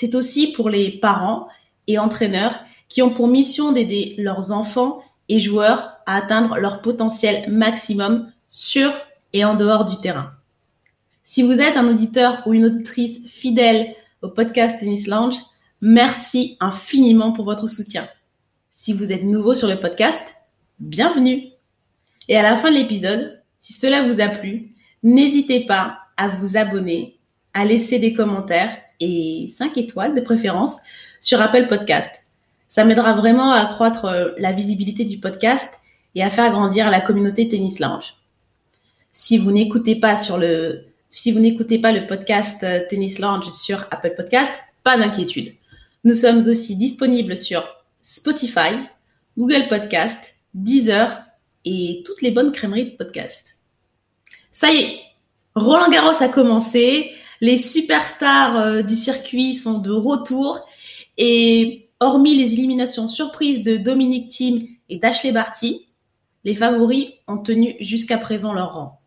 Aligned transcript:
C'est 0.00 0.14
aussi 0.14 0.52
pour 0.52 0.70
les 0.70 0.92
parents 0.92 1.48
et 1.88 1.98
entraîneurs 1.98 2.54
qui 2.88 3.02
ont 3.02 3.10
pour 3.10 3.26
mission 3.26 3.72
d'aider 3.72 4.14
leurs 4.16 4.52
enfants 4.52 5.00
et 5.28 5.40
joueurs 5.40 5.90
à 6.06 6.14
atteindre 6.14 6.56
leur 6.56 6.82
potentiel 6.82 7.50
maximum 7.50 8.30
sur 8.46 8.92
et 9.32 9.44
en 9.44 9.56
dehors 9.56 9.86
du 9.86 10.00
terrain. 10.00 10.28
Si 11.24 11.42
vous 11.42 11.58
êtes 11.58 11.76
un 11.76 11.88
auditeur 11.88 12.46
ou 12.46 12.54
une 12.54 12.66
auditrice 12.66 13.26
fidèle 13.26 13.92
au 14.22 14.28
podcast 14.28 14.78
Tennis 14.78 15.08
Lounge, 15.08 15.34
merci 15.80 16.56
infiniment 16.60 17.32
pour 17.32 17.44
votre 17.44 17.66
soutien. 17.66 18.08
Si 18.70 18.92
vous 18.92 19.10
êtes 19.10 19.24
nouveau 19.24 19.56
sur 19.56 19.66
le 19.66 19.80
podcast, 19.80 20.22
bienvenue. 20.78 21.48
Et 22.28 22.36
à 22.36 22.42
la 22.42 22.56
fin 22.56 22.70
de 22.70 22.76
l'épisode, 22.76 23.42
si 23.58 23.72
cela 23.72 24.06
vous 24.06 24.20
a 24.20 24.28
plu, 24.28 24.76
n'hésitez 25.02 25.66
pas 25.66 25.98
à 26.16 26.28
vous 26.28 26.56
abonner, 26.56 27.18
à 27.52 27.64
laisser 27.64 27.98
des 27.98 28.14
commentaires 28.14 28.78
et 29.00 29.48
5 29.50 29.76
étoiles 29.76 30.14
de 30.14 30.20
préférence 30.20 30.78
sur 31.20 31.40
Apple 31.40 31.66
Podcast. 31.68 32.24
Ça 32.68 32.84
m'aidera 32.84 33.14
vraiment 33.14 33.52
à 33.52 33.60
accroître 33.60 34.04
euh, 34.04 34.30
la 34.38 34.52
visibilité 34.52 35.04
du 35.04 35.18
podcast 35.18 35.74
et 36.14 36.22
à 36.22 36.30
faire 36.30 36.50
grandir 36.50 36.90
la 36.90 37.00
communauté 37.00 37.48
Tennis 37.48 37.80
Lounge. 37.80 38.14
Si 39.12 39.38
vous 39.38 39.52
n'écoutez 39.52 39.96
pas 39.96 40.16
sur 40.16 40.38
le 40.38 40.84
si 41.10 41.32
vous 41.32 41.40
n'écoutez 41.40 41.78
pas 41.78 41.92
le 41.92 42.06
podcast 42.06 42.62
euh, 42.64 42.80
Tennis 42.88 43.18
Lounge 43.18 43.48
sur 43.50 43.86
Apple 43.90 44.14
Podcast, 44.14 44.52
pas 44.84 44.98
d'inquiétude. 44.98 45.54
Nous 46.04 46.14
sommes 46.14 46.46
aussi 46.46 46.76
disponibles 46.76 47.36
sur 47.36 47.66
Spotify, 48.02 48.74
Google 49.36 49.68
Podcast, 49.68 50.36
Deezer 50.54 51.22
et 51.64 52.02
toutes 52.04 52.22
les 52.22 52.30
bonnes 52.30 52.52
crèmeries 52.52 52.92
de 52.92 52.96
podcast. 52.96 53.58
Ça 54.52 54.70
y 54.70 54.78
est, 54.78 55.00
Roland 55.54 55.90
Garros 55.90 56.22
a 56.22 56.28
commencé 56.28 57.12
les 57.40 57.58
superstars 57.58 58.56
euh, 58.56 58.82
du 58.82 58.96
circuit 58.96 59.54
sont 59.54 59.78
de 59.78 59.90
retour 59.90 60.66
et 61.16 61.90
hormis 62.00 62.36
les 62.36 62.54
éliminations 62.54 63.08
surprises 63.08 63.62
de 63.64 63.76
Dominique 63.76 64.30
Thiem 64.30 64.66
et 64.88 64.98
d'Ashley 64.98 65.32
Barty, 65.32 65.88
les 66.44 66.54
favoris 66.54 67.08
ont 67.26 67.38
tenu 67.38 67.76
jusqu'à 67.80 68.18
présent 68.18 68.52
leur 68.52 68.74
rang. 68.74 69.00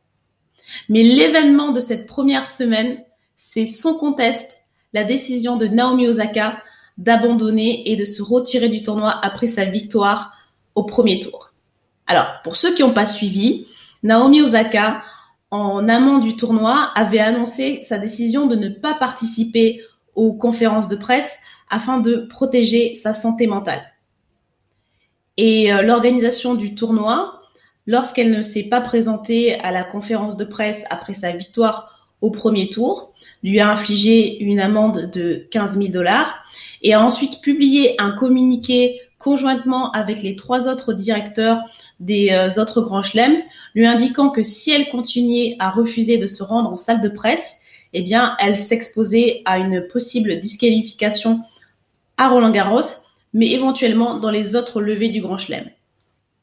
Mais 0.89 1.03
l'événement 1.03 1.71
de 1.71 1.79
cette 1.79 2.05
première 2.05 2.47
semaine, 2.47 3.03
c'est 3.35 3.65
sans 3.65 3.97
conteste 3.97 4.59
la 4.93 5.03
décision 5.03 5.57
de 5.57 5.67
Naomi 5.67 6.07
Osaka 6.07 6.61
d'abandonner 6.97 7.89
et 7.89 7.95
de 7.95 8.05
se 8.05 8.21
retirer 8.21 8.69
du 8.69 8.83
tournoi 8.83 9.17
après 9.23 9.47
sa 9.47 9.65
victoire 9.65 10.33
au 10.75 10.83
premier 10.83 11.19
tour. 11.19 11.53
Alors, 12.07 12.27
pour 12.43 12.55
ceux 12.55 12.73
qui 12.73 12.83
n'ont 12.83 12.93
pas 12.93 13.05
suivi, 13.05 13.65
Naomi 14.03 14.41
Osaka 14.41 15.01
en 15.51 15.87
amont 15.89 16.19
du 16.19 16.35
tournoi, 16.35 16.91
avait 16.95 17.19
annoncé 17.19 17.81
sa 17.83 17.97
décision 17.97 18.47
de 18.47 18.55
ne 18.55 18.69
pas 18.69 18.93
participer 18.93 19.81
aux 20.15 20.33
conférences 20.33 20.87
de 20.87 20.95
presse 20.95 21.39
afin 21.69 21.99
de 21.99 22.17
protéger 22.29 22.95
sa 22.95 23.13
santé 23.13 23.47
mentale. 23.47 23.83
Et 25.37 25.73
euh, 25.73 25.81
l'organisation 25.81 26.55
du 26.55 26.75
tournoi, 26.75 27.41
lorsqu'elle 27.85 28.31
ne 28.31 28.41
s'est 28.41 28.69
pas 28.69 28.81
présentée 28.81 29.59
à 29.59 29.71
la 29.71 29.83
conférence 29.83 30.37
de 30.37 30.45
presse 30.45 30.85
après 30.89 31.13
sa 31.13 31.31
victoire 31.31 32.09
au 32.21 32.29
premier 32.29 32.69
tour, 32.69 33.13
lui 33.43 33.59
a 33.59 33.71
infligé 33.71 34.41
une 34.43 34.59
amende 34.59 35.09
de 35.11 35.47
15 35.51 35.77
000 35.77 35.87
dollars 35.89 36.43
et 36.81 36.93
a 36.93 37.03
ensuite 37.03 37.41
publié 37.41 37.95
un 37.99 38.11
communiqué 38.11 39.01
conjointement 39.17 39.91
avec 39.91 40.21
les 40.21 40.35
trois 40.35 40.67
autres 40.67 40.93
directeurs 40.93 41.61
des 42.01 42.31
euh, 42.31 42.61
autres 42.61 42.81
grands 42.81 43.03
chelems, 43.03 43.41
lui 43.75 43.85
indiquant 43.85 44.29
que 44.29 44.43
si 44.43 44.71
elle 44.71 44.89
continuait 44.89 45.55
à 45.59 45.69
refuser 45.69 46.17
de 46.17 46.27
se 46.27 46.43
rendre 46.43 46.73
en 46.73 46.77
salle 46.77 46.99
de 46.99 47.09
presse, 47.09 47.57
eh 47.93 48.01
bien, 48.01 48.35
elle 48.39 48.57
s'exposait 48.57 49.41
à 49.45 49.59
une 49.59 49.87
possible 49.87 50.39
disqualification 50.39 51.39
à 52.17 52.29
Roland 52.29 52.51
Garros, 52.51 52.81
mais 53.33 53.51
éventuellement 53.51 54.17
dans 54.17 54.31
les 54.31 54.55
autres 54.55 54.81
levées 54.81 55.09
du 55.09 55.21
Grand 55.21 55.37
Chelem. 55.37 55.69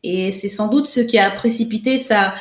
Et 0.04 0.30
c'est 0.30 0.48
sans 0.48 0.68
doute 0.68 0.86
ce 0.86 1.00
qui 1.00 1.18
a 1.18 1.30
précipité 1.30 1.98
sa 1.98 2.34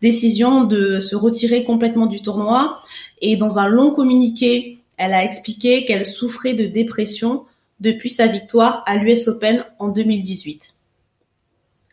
décision 0.00 0.64
de 0.64 1.00
se 1.00 1.16
retirer 1.16 1.64
complètement 1.64 2.06
du 2.06 2.22
tournoi. 2.22 2.78
Et 3.20 3.36
dans 3.36 3.58
un 3.58 3.68
long 3.68 3.90
communiqué, 3.90 4.78
elle 4.96 5.12
a 5.12 5.24
expliqué 5.24 5.84
qu'elle 5.84 6.06
souffrait 6.06 6.54
de 6.54 6.66
dépression 6.66 7.44
depuis 7.80 8.10
sa 8.10 8.26
victoire 8.26 8.84
à 8.86 8.96
l'US 8.96 9.26
Open 9.26 9.64
en 9.78 9.88
2018. 9.88 10.74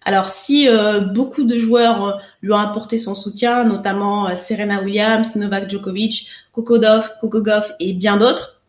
Alors 0.07 0.29
si 0.29 0.69
euh, 0.69 1.01
beaucoup 1.01 1.43
de 1.43 1.57
joueurs 1.57 2.05
euh, 2.05 2.13
lui 2.41 2.53
ont 2.53 2.57
apporté 2.57 2.97
son 2.97 3.13
soutien, 3.13 3.65
notamment 3.65 4.29
euh, 4.29 4.37
Serena 4.37 4.81
Williams, 4.81 5.35
Novak 5.35 5.69
Djokovic, 5.69 6.29
Kokodov, 6.53 7.11
Kokogov 7.19 7.75
et 7.81 7.91
bien 7.91 8.15
d'autres, 8.15 8.61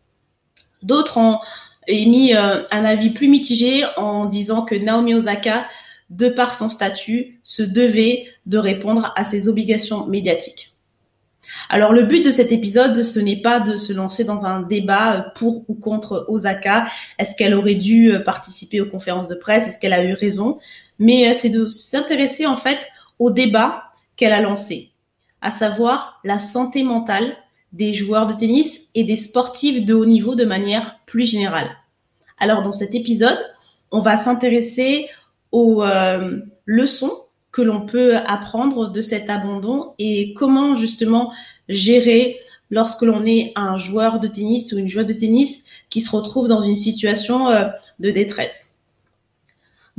d'autres 0.83 1.15
ont 1.15 1.39
émis 1.87 2.33
un 2.33 2.85
avis 2.85 3.09
plus 3.11 3.29
mitigé 3.29 3.83
en 3.95 4.25
disant 4.25 4.63
que 4.63 4.75
Naomi 4.75 5.15
Osaka, 5.15 5.65
de 6.09 6.27
par 6.27 6.53
son 6.53 6.67
statut, 6.67 7.39
se 7.41 7.63
devait 7.63 8.27
de 8.45 8.57
répondre 8.57 9.13
à 9.15 9.23
ses 9.23 9.47
obligations 9.47 10.05
médiatiques. 10.07 10.73
Alors 11.69 11.93
le 11.93 12.03
but 12.03 12.23
de 12.23 12.31
cet 12.31 12.51
épisode, 12.51 13.01
ce 13.01 13.19
n'est 13.19 13.41
pas 13.41 13.59
de 13.59 13.77
se 13.77 13.93
lancer 13.93 14.23
dans 14.23 14.45
un 14.45 14.61
débat 14.61 15.31
pour 15.35 15.63
ou 15.67 15.73
contre 15.73 16.25
Osaka. 16.27 16.85
Est-ce 17.17 17.35
qu'elle 17.35 17.55
aurait 17.55 17.75
dû 17.75 18.13
participer 18.23 18.81
aux 18.81 18.85
conférences 18.85 19.29
de 19.29 19.35
presse? 19.35 19.67
Est-ce 19.67 19.79
qu'elle 19.79 19.93
a 19.93 20.03
eu 20.03 20.13
raison? 20.13 20.59
Mais 20.99 21.29
euh, 21.29 21.33
c'est 21.33 21.49
de 21.49 21.67
s'intéresser 21.67 22.45
en 22.45 22.57
fait 22.57 22.89
au 23.17 23.31
débat 23.31 23.83
qu'elle 24.15 24.33
a 24.33 24.41
lancé, 24.41 24.91
à 25.41 25.51
savoir 25.51 26.19
la 26.23 26.39
santé 26.39 26.83
mentale 26.83 27.35
des 27.71 27.93
joueurs 27.93 28.27
de 28.27 28.33
tennis 28.33 28.89
et 28.95 29.03
des 29.03 29.15
sportifs 29.15 29.85
de 29.85 29.93
haut 29.93 30.05
niveau 30.05 30.35
de 30.35 30.45
manière 30.45 30.99
plus 31.05 31.23
générale. 31.23 31.69
Alors 32.37 32.61
dans 32.61 32.73
cet 32.73 32.95
épisode, 32.95 33.39
on 33.91 33.99
va 33.99 34.17
s'intéresser 34.17 35.07
aux 35.51 35.83
euh, 35.83 36.39
leçons 36.65 37.13
que 37.51 37.61
l'on 37.61 37.85
peut 37.85 38.15
apprendre 38.17 38.89
de 38.89 39.01
cet 39.01 39.29
abandon 39.29 39.93
et 39.97 40.33
comment 40.33 40.75
justement 40.75 41.31
gérer 41.67 42.39
lorsque 42.69 43.01
l'on 43.01 43.25
est 43.25 43.51
un 43.55 43.77
joueur 43.77 44.19
de 44.19 44.27
tennis 44.27 44.71
ou 44.71 44.77
une 44.77 44.89
joueuse 44.89 45.07
de 45.07 45.13
tennis 45.13 45.63
qui 45.89 46.01
se 46.01 46.11
retrouve 46.11 46.47
dans 46.47 46.61
une 46.61 46.75
situation 46.75 47.49
euh, 47.49 47.67
de 47.99 48.11
détresse. 48.11 48.68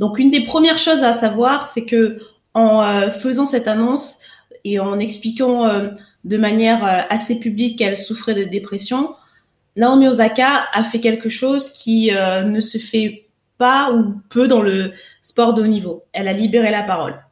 Donc 0.01 0.17
une 0.17 0.31
des 0.31 0.43
premières 0.43 0.79
choses 0.79 1.03
à 1.03 1.13
savoir, 1.13 1.65
c'est 1.65 1.85
que 1.85 2.17
en 2.55 2.81
euh, 2.81 3.11
faisant 3.11 3.45
cette 3.45 3.67
annonce 3.67 4.19
et 4.63 4.79
en 4.79 4.99
expliquant 4.99 5.65
euh, 5.65 5.89
de 6.23 6.37
manière 6.37 6.83
euh, 6.83 7.01
assez 7.11 7.39
publique 7.39 7.77
qu'elle 7.77 7.97
souffrait 7.97 8.33
de 8.33 8.43
dépression, 8.43 9.13
Naomi 9.75 10.07
Osaka 10.07 10.65
a 10.73 10.83
fait 10.83 10.99
quelque 10.99 11.29
chose 11.29 11.69
qui 11.71 12.11
ne 12.11 12.59
se 12.59 12.77
fait 12.77 13.29
pas 13.57 13.93
ou 13.93 14.15
peu 14.27 14.49
dans 14.49 14.61
le 14.61 14.91
sport 15.21 15.53
de 15.53 15.63
haut 15.63 15.67
niveau. 15.67 16.03
Elle 16.11 16.27
a 16.27 16.33
libéré 16.33 16.71
la 16.71 16.83
parole. 16.83 17.23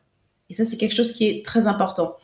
Et 0.49 0.53
ça, 0.53 0.63
c'est 0.63 0.77
quelque 0.77 0.95
chose 0.95 1.11
qui 1.11 1.27
est 1.27 1.45
très 1.45 1.67
important. 1.67 2.15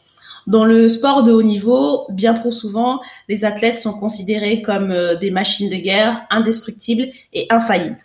Dans 0.47 0.63
le 0.63 0.87
sport 0.87 1.23
de 1.23 1.33
haut 1.33 1.43
niveau, 1.43 2.07
bien 2.11 2.33
trop 2.33 2.53
souvent, 2.53 3.01
les 3.27 3.43
athlètes 3.43 3.77
sont 3.77 3.99
considérés 3.99 4.61
comme 4.61 4.95
des 5.19 5.31
machines 5.31 5.69
de 5.69 5.75
guerre, 5.75 6.21
indestructibles 6.29 7.09
et 7.33 7.47
infaillibles. 7.49 8.04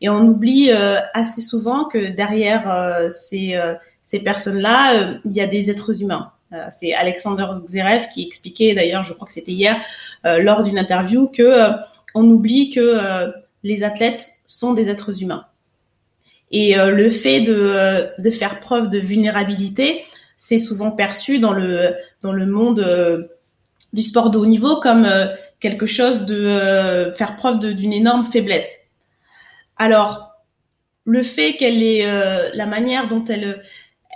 Et 0.00 0.08
on 0.08 0.20
oublie 0.26 0.70
euh, 0.70 0.98
assez 1.14 1.40
souvent 1.40 1.84
que 1.84 2.08
derrière 2.08 2.70
euh, 2.70 3.08
ces, 3.10 3.56
euh, 3.56 3.74
ces 4.04 4.20
personnes-là, 4.20 5.18
il 5.24 5.32
y 5.32 5.40
a 5.40 5.46
des 5.46 5.70
êtres 5.70 6.02
humains. 6.02 6.32
c'est 6.70 6.94
Alexander 6.94 7.46
Zverev 7.66 8.08
qui 8.12 8.24
expliquait 8.26 8.74
d'ailleurs, 8.74 9.04
je 9.04 9.12
crois 9.12 9.26
que 9.26 9.32
c'était 9.32 9.52
hier, 9.52 9.80
lors 10.24 10.62
d'une 10.62 10.78
interview, 10.78 11.26
que 11.28 11.70
on 12.14 12.24
oublie 12.30 12.70
que 12.70 13.32
les 13.64 13.82
athlètes 13.82 14.28
sont 14.46 14.72
des 14.72 14.88
êtres 14.88 15.22
humains. 15.22 15.46
Et 16.52 16.76
le 16.76 17.10
fait 17.10 17.40
de, 17.40 18.06
de 18.16 18.30
faire 18.30 18.60
preuve 18.60 18.90
de 18.90 18.98
vulnérabilité, 18.98 20.04
c'est 20.38 20.60
souvent 20.60 20.92
perçu 20.92 21.40
dans 21.40 21.52
le 21.52 21.96
dans 22.22 22.32
le 22.32 22.46
monde 22.46 23.28
du 23.92 24.02
sport 24.02 24.30
de 24.30 24.38
haut 24.38 24.46
niveau 24.46 24.76
comme 24.76 25.08
quelque 25.58 25.86
chose 25.86 26.26
de 26.26 27.12
faire 27.16 27.34
preuve 27.34 27.58
d'une 27.74 27.92
énorme 27.92 28.24
faiblesse. 28.24 28.85
Alors, 29.76 30.36
le 31.04 31.22
fait 31.22 31.54
qu'elle 31.56 31.82
ait 31.82 32.04
euh, 32.04 32.50
la 32.54 32.66
manière 32.66 33.08
dont 33.08 33.24
elle 33.24 33.62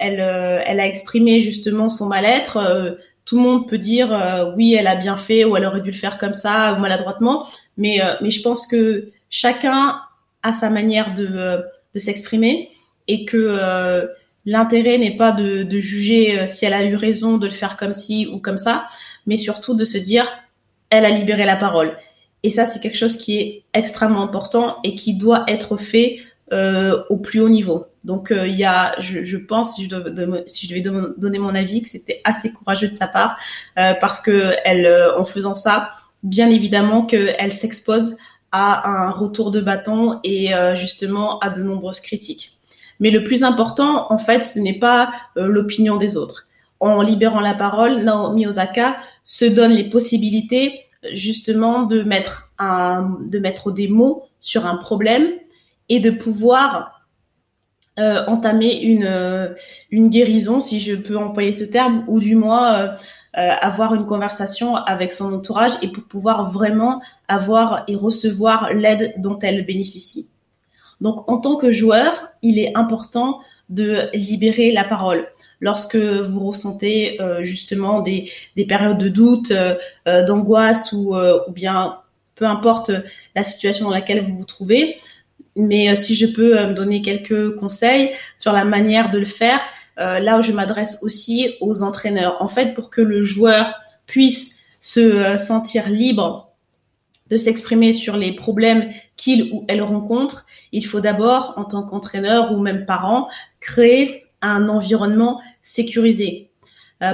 elle, 0.03 0.21
euh, 0.21 0.61
elle 0.65 0.81
a 0.81 0.87
exprimé 0.87 1.43
justement 1.43 1.91
son 1.91 2.07
mal-être, 2.07 2.57
euh, 2.57 2.95
tout 3.27 3.37
le 3.37 3.43
monde 3.43 3.69
peut 3.69 3.79
dire 3.79 4.53
oui, 4.57 4.75
elle 4.75 4.89
a 4.89 4.97
bien 4.97 5.17
fait 5.17 5.45
ou 5.45 5.57
elle 5.57 5.65
aurait 5.65 5.83
dû 5.83 5.91
le 5.91 5.97
faire 5.97 6.19
comme 6.19 6.35
ça 6.35 6.75
ou 6.75 6.81
maladroitement, 6.81 7.47
mais 7.77 8.01
mais 8.21 8.31
je 8.33 8.43
pense 8.43 8.67
que 8.67 9.11
chacun 9.29 10.01
a 10.43 10.53
sa 10.53 10.69
manière 10.69 11.15
de 11.15 11.63
de 11.95 11.99
s'exprimer 12.01 12.71
et 13.07 13.25
que 13.25 14.09
l'intérêt 14.47 14.99
n'est 14.99 15.15
pas 15.15 15.31
de, 15.31 15.63
de 15.63 15.79
juger 15.79 16.49
si 16.49 16.65
elle 16.65 16.73
a 16.73 16.83
eu 16.83 16.97
raison 16.97 17.39
de 17.39 17.47
le 17.47 17.53
faire 17.53 17.77
comme 17.77 17.95
ci 17.95 18.27
ou 18.33 18.41
comme 18.41 18.59
ça, 18.59 18.87
mais 19.27 19.37
surtout 19.37 19.75
de 19.75 19.85
se 19.85 19.99
dire 19.99 20.27
elle 20.89 21.05
a 21.05 21.11
libéré 21.11 21.45
la 21.45 21.57
parole. 21.57 21.97
Et 22.43 22.51
ça, 22.51 22.67
c'est 22.67 22.81
quelque 22.81 22.97
chose 22.97 23.17
qui 23.17 23.39
est 23.39 23.65
extrêmement 23.75 24.23
important 24.23 24.79
et 24.85 24.95
qui 24.95 25.15
doit 25.15 25.45
être 25.47 25.77
fait 25.77 26.21
euh, 26.53 27.03
au 27.11 27.17
plus 27.17 27.41
haut 27.41 27.49
niveau. 27.49 27.87
Donc 28.05 28.31
euh, 28.31 28.47
il 28.47 28.57
y 28.57 28.65
a, 28.65 28.99
je, 29.01 29.25
je, 29.25 29.37
pense, 29.37 29.77
si 29.77 29.85
je, 29.85 29.91
devais, 29.91 30.81
donner 31.17 31.39
mon 31.39 31.55
avis, 31.55 31.83
que 31.83 31.89
c'était 31.89 32.21
assez 32.25 32.53
courageux 32.53 32.89
de 32.89 32.95
sa 32.95 33.07
part 33.07 33.39
euh, 33.79 33.93
parce 34.01 34.21
que 34.21 34.55
elle, 34.65 34.87
euh, 34.87 35.19
en 35.19 35.25
faisant 35.25 35.55
ça, 35.55 35.91
bien 36.23 36.49
évidemment 36.49 37.05
qu'elle 37.05 37.53
s'expose 37.53 38.17
à 38.53 38.89
un 38.89 39.11
retour 39.11 39.51
de 39.51 39.61
bâton 39.61 40.19
et 40.25 40.55
euh, 40.55 40.75
justement 40.75 41.39
à 41.41 41.51
de 41.51 41.63
nombreuses 41.63 42.01
critiques. 42.01 42.57
Mais 42.99 43.11
le 43.11 43.23
plus 43.23 43.45
important, 43.45 44.13
en 44.13 44.19
fait, 44.19 44.45
ce 44.45 44.59
n'est 44.59 44.79
pas 44.79 45.11
l'opinion 45.35 45.97
des 45.97 46.19
autres. 46.19 46.49
En 46.81 47.01
libérant 47.01 47.41
la 47.41 47.55
parole, 47.55 48.03
Naomi 48.03 48.47
Osaka 48.47 48.99
se 49.25 49.47
donne 49.47 49.73
les 49.73 49.89
possibilités 49.89 50.81
justement 51.13 51.83
de 51.83 52.03
mettre 52.03 52.53
de 52.61 53.39
mettre 53.39 53.71
des 53.73 53.89
mots 53.89 54.25
sur 54.39 54.67
un 54.67 54.77
problème 54.77 55.29
et 55.89 56.01
de 56.01 56.11
pouvoir 56.11 57.01
euh, 57.99 58.25
entamer 58.27 58.81
une, 58.81 59.05
euh, 59.05 59.49
une 59.91 60.09
guérison, 60.09 60.61
si 60.61 60.81
je 60.81 60.95
peux 60.95 61.19
employer 61.19 61.53
ce 61.53 61.65
terme, 61.65 62.05
ou 62.07 62.21
du 62.21 62.37
moins 62.37 62.75
euh, 62.79 62.89
avoir 63.35 63.95
une 63.95 64.07
conversation 64.07 64.77
avec 64.77 65.13
son 65.13 65.35
entourage 65.35 65.73
et 65.83 65.89
pour 65.89 66.05
pouvoir 66.05 66.51
vraiment 66.51 67.03
avoir 67.29 67.85
et 67.89 67.97
recevoir 67.97 68.73
l'aide 68.73 69.13
dont 69.19 69.39
elle 69.41 69.67
bénéficie. 69.67 70.31
Donc 71.01 71.29
en 71.29 71.39
tant 71.39 71.57
que 71.57 71.73
joueur, 71.73 72.31
il 72.43 72.59
est 72.59 72.73
important 72.75 73.41
de 73.71 74.11
libérer 74.13 74.73
la 74.73 74.85
parole. 74.85 75.27
Lorsque 75.61 75.97
vous 75.97 76.41
ressentez 76.41 77.21
euh, 77.21 77.43
justement 77.43 78.01
des, 78.01 78.31
des 78.57 78.67
périodes 78.67 78.99
de 78.99 79.09
doute, 79.09 79.53
euh, 79.53 80.25
d'angoisse 80.25 80.93
ou, 80.93 81.17
ou 81.17 81.53
bien 81.53 81.99
peu 82.35 82.47
importe 82.47 82.91
la 83.35 83.45
situation 83.45 83.87
dans 83.87 83.95
laquelle 83.95 84.23
vous 84.23 84.39
vous 84.39 84.45
trouvez, 84.45 84.97
mais 85.57 85.91
euh, 85.91 85.95
si 85.95 86.15
je 86.15 86.27
peux 86.27 86.59
euh, 86.59 86.69
me 86.69 86.75
donner 86.75 87.03
quelques 87.03 87.57
conseils 87.57 88.13
sur 88.39 88.53
la 88.53 88.65
manière 88.65 89.11
de 89.11 89.19
le 89.19 89.25
faire, 89.27 89.61
euh, 89.99 90.19
là 90.19 90.39
où 90.39 90.43
je 90.43 90.53
m'adresse 90.53 91.01
aussi 91.03 91.55
aux 91.61 91.83
entraîneurs. 91.83 92.37
En 92.41 92.49
fait, 92.49 92.75
pour 92.75 92.91
que 92.91 93.01
le 93.01 93.25
joueur 93.25 93.75
puisse 94.07 94.59
se 94.81 95.37
sentir 95.37 95.91
libre 95.91 96.53
de 97.29 97.37
s'exprimer 97.37 97.93
sur 97.93 98.17
les 98.17 98.35
problèmes 98.35 98.91
qu'il 99.17 99.53
ou 99.53 99.65
elle 99.69 99.83
rencontre, 99.83 100.47
il 100.73 100.85
faut 100.87 101.01
d'abord, 101.01 101.53
en 101.57 101.65
tant 101.65 101.85
qu'entraîneur 101.85 102.53
ou 102.53 102.61
même 102.61 102.87
parent, 102.87 103.29
créer 103.61 104.27
un 104.43 104.69
environnement 104.69 105.41
sécurisé 105.63 106.51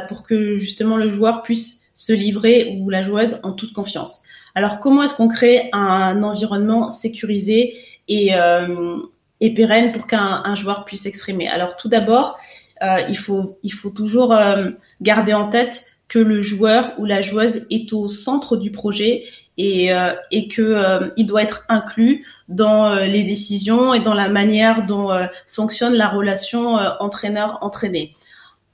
pour 0.09 0.23
que 0.25 0.59
justement 0.59 0.97
le 0.97 1.09
joueur 1.09 1.43
puisse 1.43 1.87
se 1.95 2.13
livrer 2.13 2.79
ou 2.79 2.91
la 2.91 3.03
joueuse 3.03 3.41
en 3.43 3.53
toute 3.53 3.73
confiance. 3.73 4.23
Alors 4.55 4.81
comment 4.81 5.03
est-ce 5.03 5.15
qu'on 5.15 5.29
crée 5.29 5.69
un 5.73 6.23
environnement 6.23 6.91
sécurisé 6.91 7.75
et, 8.09 8.35
euh, 8.35 8.97
et 9.41 9.53
pérenne 9.55 9.93
pour 9.93 10.07
qu'un 10.07 10.55
joueur 10.55 10.85
puisse 10.85 11.03
s'exprimer? 11.03 11.49
Alors 11.49 11.77
tout 11.77 11.89
d'abord, 11.89 12.39
euh, 12.83 13.01
il 13.09 13.17
faut 13.17 13.59
il 13.63 13.73
faut 13.73 13.91
toujours 13.91 14.33
euh, 14.33 14.71
garder 15.01 15.35
en 15.35 15.49
tête 15.49 15.87
que 16.09 16.19
le 16.19 16.43
joueur 16.43 16.93
ou 16.99 17.05
la 17.05 17.21
joueuse 17.23 17.67
est 17.71 17.93
au 17.93 18.09
centre 18.09 18.57
du 18.57 18.71
projet 18.71 19.25
et, 19.59 19.93
euh, 19.93 20.15
et 20.31 20.49
que 20.49 20.63
euh, 20.63 21.09
il 21.17 21.27
doit 21.27 21.43
être 21.43 21.65
inclus 21.69 22.25
dans 22.49 22.87
euh, 22.87 23.07
les 23.07 23.25
décisions 23.25 23.93
et 23.95 24.01
dans 24.01 24.15
la 24.15 24.29
manière 24.29 24.87
dont 24.87 25.11
fonctionne 25.49 25.95
la 25.95 26.09
relation 26.09 26.77
entraîneur-entraîné. 27.01 28.15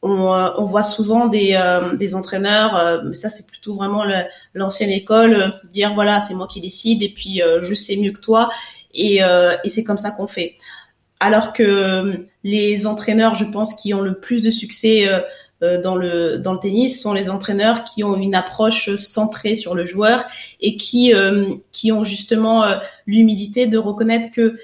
On, 0.05 0.27
on, 0.59 0.65
voit 0.65 0.83
souvent 0.83 1.29
des, 1.29 1.57
des 1.95 2.17
entraîneurs, 2.17 3.03
mais 3.05 3.15
ça 3.15 3.29
c'est 3.29 3.47
plutôt 3.47 3.75
vraiment 3.75 4.03
l'ancienne 4.53 4.91
école, 4.91 5.55
dire 5.73 5.95
voilà 5.95 6.21
c'est 6.21 6.35
moi 6.35 6.49
qui 6.53 6.61
décide 6.61 7.05
et 7.05 7.09
puis 7.09 7.41
je 7.63 7.75
sais 7.77 7.97
mieux 7.97 8.11
que 8.11 8.21
toi 8.21 8.51
et, 8.95 9.23
euh, 9.23 9.57
et 9.65 9.69
c'est 9.69 9.85
comme 9.85 9.99
ça 9.99 10.11
qu'on 10.11 10.27
fait. 10.27 10.57
Alors 11.21 11.53
que 11.53 11.63
euh, 11.63 12.17
les 12.43 12.87
entraîneurs, 12.87 13.35
je 13.35 13.45
pense, 13.45 13.75
qui 13.81 13.95
ont 13.95 14.01
le 14.01 14.19
plus 14.19 14.43
de 14.43 14.51
succès 14.51 15.09
euh, 15.09 15.21
dans 15.83 15.95
le 15.95 16.39
dans 16.39 16.55
le 16.55 16.59
tennis 16.59 17.01
sont 17.01 17.13
les 17.13 17.31
entraîneurs 17.31 17.85
qui 17.85 18.03
ont 18.03 18.17
une 18.17 18.35
approche 18.35 18.97
centrée 18.97 19.55
sur 19.55 19.75
le 19.75 19.87
joueur 19.87 20.25
et 20.61 20.77
qui 20.77 21.13
qui 21.71 21.93
ont 21.93 22.03
justement 22.03 22.65
l'humilité 23.07 23.67
de 23.67 23.79
reconnaître 23.79 24.31
que 24.33 24.59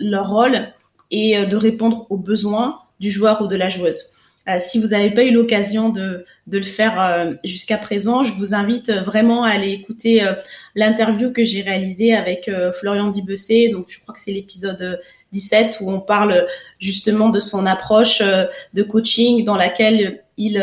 leur 0.00 0.28
rôle 0.28 0.68
est 1.10 1.46
de 1.46 1.56
répondre 1.56 2.06
aux 2.10 2.18
besoins 2.18 2.80
du 3.00 3.10
joueur 3.10 3.40
ou 3.40 3.46
de 3.46 3.56
la 3.56 3.70
joueuse. 3.70 4.14
Euh, 4.48 4.58
si 4.60 4.78
vous 4.78 4.88
n'avez 4.88 5.10
pas 5.10 5.24
eu 5.24 5.30
l'occasion 5.30 5.88
de, 5.88 6.26
de, 6.46 6.58
le 6.58 6.64
faire 6.64 7.00
euh, 7.00 7.32
jusqu'à 7.44 7.78
présent, 7.78 8.24
je 8.24 8.32
vous 8.34 8.52
invite 8.54 8.90
vraiment 8.90 9.44
à 9.44 9.50
aller 9.50 9.70
écouter 9.70 10.22
euh, 10.22 10.34
l'interview 10.74 11.32
que 11.32 11.44
j'ai 11.44 11.62
réalisée 11.62 12.14
avec 12.14 12.50
Florian 12.78 13.08
Dibessé. 13.08 13.70
Donc, 13.70 13.86
je 13.88 14.00
crois 14.00 14.14
que 14.14 14.20
c'est 14.20 14.32
l'épisode 14.32 15.00
17 15.34 15.78
où 15.80 15.90
on 15.90 16.00
parle 16.00 16.46
justement 16.78 17.28
de 17.28 17.40
son 17.40 17.66
approche 17.66 18.22
de 18.22 18.82
coaching 18.82 19.44
dans 19.44 19.56
laquelle 19.56 20.22
il 20.38 20.62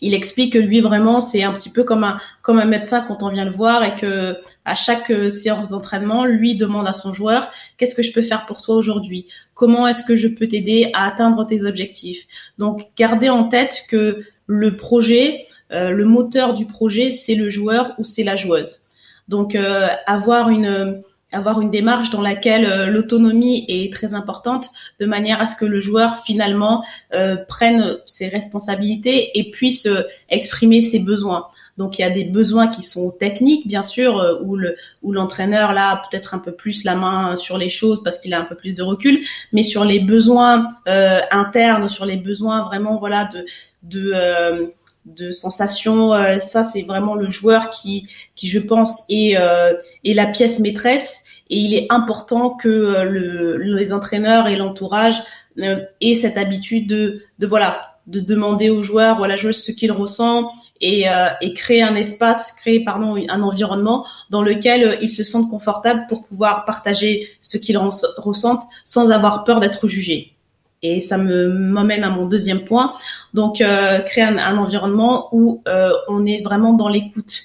il 0.00 0.14
explique 0.14 0.52
que 0.52 0.58
lui 0.58 0.80
vraiment 0.80 1.20
c'est 1.20 1.42
un 1.42 1.52
petit 1.52 1.70
peu 1.70 1.84
comme 1.84 2.04
un 2.04 2.18
comme 2.42 2.58
un 2.58 2.64
médecin 2.64 3.04
quand 3.06 3.22
on 3.22 3.28
vient 3.30 3.44
le 3.44 3.50
voir 3.50 3.82
et 3.82 3.94
que 3.94 4.36
à 4.64 4.74
chaque 4.74 5.10
euh, 5.10 5.30
séance 5.30 5.70
d'entraînement 5.70 6.24
lui 6.24 6.54
demande 6.54 6.86
à 6.86 6.92
son 6.92 7.12
joueur 7.12 7.50
qu'est-ce 7.76 7.94
que 7.94 8.02
je 8.02 8.12
peux 8.12 8.22
faire 8.22 8.46
pour 8.46 8.62
toi 8.62 8.76
aujourd'hui? 8.76 9.26
Comment 9.54 9.88
est-ce 9.88 10.04
que 10.04 10.16
je 10.16 10.28
peux 10.28 10.46
t'aider 10.46 10.90
à 10.94 11.06
atteindre 11.06 11.46
tes 11.46 11.64
objectifs? 11.64 12.26
Donc 12.58 12.88
gardez 12.96 13.28
en 13.28 13.44
tête 13.44 13.84
que 13.88 14.24
le 14.46 14.76
projet 14.76 15.46
euh, 15.72 15.90
le 15.90 16.04
moteur 16.04 16.54
du 16.54 16.66
projet 16.66 17.12
c'est 17.12 17.34
le 17.34 17.50
joueur 17.50 17.94
ou 17.98 18.04
c'est 18.04 18.24
la 18.24 18.36
joueuse. 18.36 18.76
Donc 19.26 19.54
euh, 19.54 19.88
avoir 20.06 20.48
une 20.48 21.02
avoir 21.32 21.60
une 21.60 21.70
démarche 21.70 22.10
dans 22.10 22.22
laquelle 22.22 22.64
euh, 22.64 22.86
l'autonomie 22.86 23.64
est 23.68 23.92
très 23.92 24.14
importante, 24.14 24.70
de 24.98 25.06
manière 25.06 25.42
à 25.42 25.46
ce 25.46 25.56
que 25.56 25.66
le 25.66 25.80
joueur 25.80 26.16
finalement 26.24 26.84
euh, 27.12 27.36
prenne 27.36 27.98
ses 28.06 28.28
responsabilités 28.28 29.38
et 29.38 29.50
puisse 29.50 29.86
euh, 29.86 30.02
exprimer 30.30 30.80
ses 30.80 31.00
besoins. 31.00 31.48
Donc 31.76 31.98
il 31.98 32.02
y 32.02 32.04
a 32.04 32.10
des 32.10 32.24
besoins 32.24 32.68
qui 32.68 32.82
sont 32.82 33.10
techniques, 33.10 33.68
bien 33.68 33.82
sûr, 33.82 34.18
euh, 34.18 34.38
où 34.42 34.56
le 34.56 34.76
où 35.02 35.12
l'entraîneur 35.12 35.72
là 35.74 35.90
a 35.90 35.96
peut-être 35.96 36.34
un 36.34 36.38
peu 36.38 36.52
plus 36.52 36.84
la 36.84 36.96
main 36.96 37.36
sur 37.36 37.58
les 37.58 37.68
choses 37.68 38.02
parce 38.02 38.18
qu'il 38.18 38.32
a 38.32 38.40
un 38.40 38.44
peu 38.44 38.56
plus 38.56 38.74
de 38.74 38.82
recul, 38.82 39.20
mais 39.52 39.62
sur 39.62 39.84
les 39.84 40.00
besoins 40.00 40.66
internes, 41.30 41.88
sur 41.88 42.06
les 42.06 42.16
besoins 42.16 42.64
vraiment 42.64 42.98
voilà 42.98 43.26
de 43.26 43.44
de 43.82 44.72
de 45.16 45.32
sensations. 45.32 46.12
ça, 46.40 46.64
c'est 46.64 46.82
vraiment 46.82 47.14
le 47.14 47.28
joueur 47.28 47.70
qui, 47.70 48.08
qui 48.34 48.48
je 48.48 48.58
pense, 48.58 49.02
est, 49.08 49.36
euh, 49.36 49.74
est 50.04 50.14
la 50.14 50.26
pièce 50.26 50.60
maîtresse. 50.60 51.24
Et 51.50 51.58
il 51.58 51.74
est 51.74 51.86
important 51.90 52.50
que 52.50 52.68
euh, 52.68 53.04
le, 53.04 53.56
les 53.56 53.92
entraîneurs 53.92 54.48
et 54.48 54.56
l'entourage 54.56 55.22
euh, 55.58 55.80
aient 56.00 56.14
cette 56.14 56.36
habitude 56.36 56.86
de, 56.86 57.22
de 57.38 57.46
voilà, 57.46 57.96
de 58.06 58.20
demander 58.20 58.70
aux 58.70 58.82
joueurs 58.82 59.20
ou 59.20 59.24
à 59.24 59.28
la 59.28 59.36
joueuse 59.36 59.62
ce 59.62 59.72
et, 60.80 61.08
euh, 61.08 61.28
et, 61.40 61.54
créer 61.54 61.82
un 61.82 61.96
espace, 61.96 62.52
créer 62.52 62.84
pardon 62.84 63.16
un 63.28 63.42
environnement 63.42 64.06
dans 64.30 64.42
lequel 64.42 64.96
ils 65.00 65.10
se 65.10 65.24
sentent 65.24 65.50
confortables 65.50 66.06
pour 66.08 66.24
pouvoir 66.24 66.64
partager 66.66 67.28
ce 67.40 67.58
qu'ils 67.58 67.78
ressentent 67.78 68.62
sans 68.84 69.10
avoir 69.10 69.42
peur 69.42 69.58
d'être 69.58 69.88
jugés. 69.88 70.37
Et 70.82 71.00
ça 71.00 71.18
me 71.18 71.48
m'amène 71.48 72.04
à 72.04 72.10
mon 72.10 72.26
deuxième 72.26 72.64
point. 72.64 72.94
Donc, 73.34 73.60
euh, 73.60 74.00
créer 74.00 74.24
un, 74.24 74.38
un, 74.38 74.56
environnement 74.58 75.28
où 75.32 75.62
euh, 75.66 75.90
on 76.08 76.24
est 76.24 76.42
vraiment 76.42 76.72
dans 76.72 76.88
l'écoute. 76.88 77.42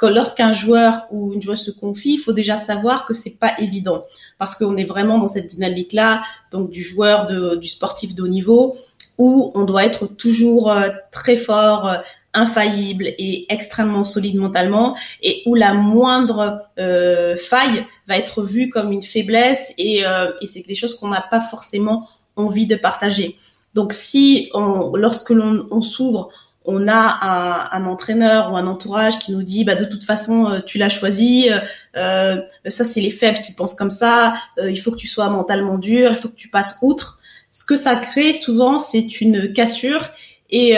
Lorsqu'un 0.00 0.52
joueur 0.52 1.06
ou 1.10 1.34
une 1.34 1.42
joueuse 1.42 1.64
se 1.64 1.72
confie, 1.72 2.14
il 2.14 2.18
faut 2.18 2.32
déjà 2.32 2.56
savoir 2.56 3.04
que 3.04 3.14
c'est 3.14 3.36
pas 3.36 3.54
évident 3.58 4.04
parce 4.38 4.54
qu'on 4.54 4.76
est 4.76 4.84
vraiment 4.84 5.18
dans 5.18 5.26
cette 5.26 5.48
dynamique-là, 5.48 6.22
donc 6.52 6.70
du 6.70 6.82
joueur, 6.82 7.26
de, 7.26 7.56
du 7.56 7.66
sportif 7.66 8.14
de 8.14 8.22
haut 8.22 8.28
niveau, 8.28 8.76
où 9.18 9.50
on 9.56 9.64
doit 9.64 9.84
être 9.84 10.06
toujours 10.06 10.70
euh, 10.70 10.90
très 11.10 11.36
fort, 11.36 11.88
euh, 11.88 11.96
infaillible 12.34 13.06
et 13.18 13.46
extrêmement 13.52 14.04
solide 14.04 14.36
mentalement, 14.36 14.96
et 15.22 15.42
où 15.46 15.54
la 15.54 15.74
moindre 15.74 16.62
euh, 16.78 17.36
faille 17.36 17.84
va 18.06 18.16
être 18.16 18.42
vue 18.42 18.68
comme 18.68 18.92
une 18.92 19.02
faiblesse 19.02 19.72
et, 19.78 20.06
euh, 20.06 20.30
et 20.40 20.46
c'est 20.46 20.66
des 20.66 20.74
choses 20.74 20.94
qu'on 20.94 21.08
n'a 21.08 21.22
pas 21.22 21.40
forcément 21.40 22.08
envie 22.38 22.66
de 22.66 22.76
partager. 22.76 23.36
Donc 23.74 23.92
si 23.92 24.50
lorsque 24.94 25.30
l'on 25.30 25.68
on, 25.70 25.82
s'ouvre, 25.82 26.30
on 26.64 26.86
a 26.86 27.68
un, 27.72 27.86
entraîneur 27.86 28.52
ou 28.52 28.56
un 28.56 28.66
entourage 28.66 29.18
qui 29.18 29.32
nous 29.32 29.42
dit 29.42 29.64
bah 29.64 29.74
de 29.74 29.84
toute 29.84 30.04
façon 30.04 30.50
euh, 30.50 30.60
tu 30.60 30.76
l'as 30.76 30.88
choisi, 30.90 31.48
euh, 31.50 31.60
euh, 31.96 32.40
ça 32.68 32.84
c'est 32.84 33.00
les 33.00 33.10
faibles 33.10 33.40
qui 33.40 33.52
pensent 33.52 33.74
comme 33.74 33.90
ça, 33.90 34.34
il 34.62 34.76
faut 34.76 34.90
que 34.90 34.96
tu 34.96 35.06
sois 35.06 35.30
mentalement 35.30 35.78
dur, 35.78 36.10
il 36.10 36.16
faut 36.16 36.28
que 36.28 36.34
tu 36.34 36.48
passes 36.48 36.76
outre. 36.82 37.20
Ce 37.50 37.64
que 37.64 37.76
ça 37.76 37.96
crée 37.96 38.32
souvent 38.32 38.78
c'est 38.78 39.20
une 39.20 39.52
cassure 39.52 40.08
et 40.50 40.76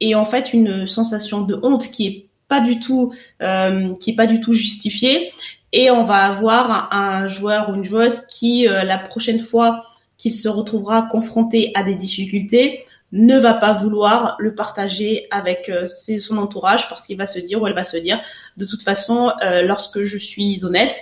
et 0.00 0.14
en 0.14 0.24
fait 0.24 0.52
une 0.52 0.86
sensation 0.86 1.42
de 1.42 1.58
honte 1.62 1.90
qui 1.90 2.06
est 2.06 2.26
pas 2.48 2.60
du 2.60 2.80
tout 2.80 3.12
qui 4.00 4.10
est 4.10 4.16
pas 4.16 4.26
du 4.26 4.40
tout 4.40 4.54
justifiée 4.54 5.32
et 5.72 5.90
on 5.90 6.04
va 6.04 6.24
avoir 6.24 6.94
un, 6.94 7.28
joueur 7.28 7.68
ou 7.68 7.74
une 7.74 7.84
joueuse 7.84 8.22
qui 8.30 8.66
la 8.66 8.98
prochaine 8.98 9.40
fois 9.40 9.84
qu'il 10.16 10.34
se 10.34 10.48
retrouvera 10.48 11.02
confronté 11.02 11.72
à 11.74 11.82
des 11.82 11.94
difficultés 11.94 12.84
ne 13.12 13.38
va 13.38 13.54
pas 13.54 13.72
vouloir 13.72 14.36
le 14.38 14.54
partager 14.54 15.28
avec 15.30 15.68
euh, 15.68 15.86
son 15.88 16.36
entourage 16.38 16.88
parce 16.88 17.06
qu'il 17.06 17.16
va 17.16 17.26
se 17.26 17.38
dire 17.38 17.62
ou 17.62 17.66
elle 17.66 17.74
va 17.74 17.84
se 17.84 17.96
dire 17.96 18.20
de 18.56 18.64
toute 18.64 18.82
façon 18.82 19.32
lorsque 19.62 20.02
je 20.02 20.18
suis 20.18 20.64
honnête 20.64 21.00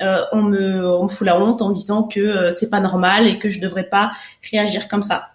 on 0.00 0.42
me 0.42 0.86
on 0.86 1.04
me 1.04 1.08
fout 1.08 1.26
la 1.26 1.40
honte 1.40 1.62
en 1.62 1.70
disant 1.70 2.02
que 2.02 2.50
c'est 2.50 2.70
pas 2.70 2.80
normal 2.80 3.28
et 3.28 3.38
que 3.38 3.48
je 3.48 3.60
devrais 3.60 3.84
pas 3.84 4.12
réagir 4.50 4.88
comme 4.88 5.02
ça 5.02 5.34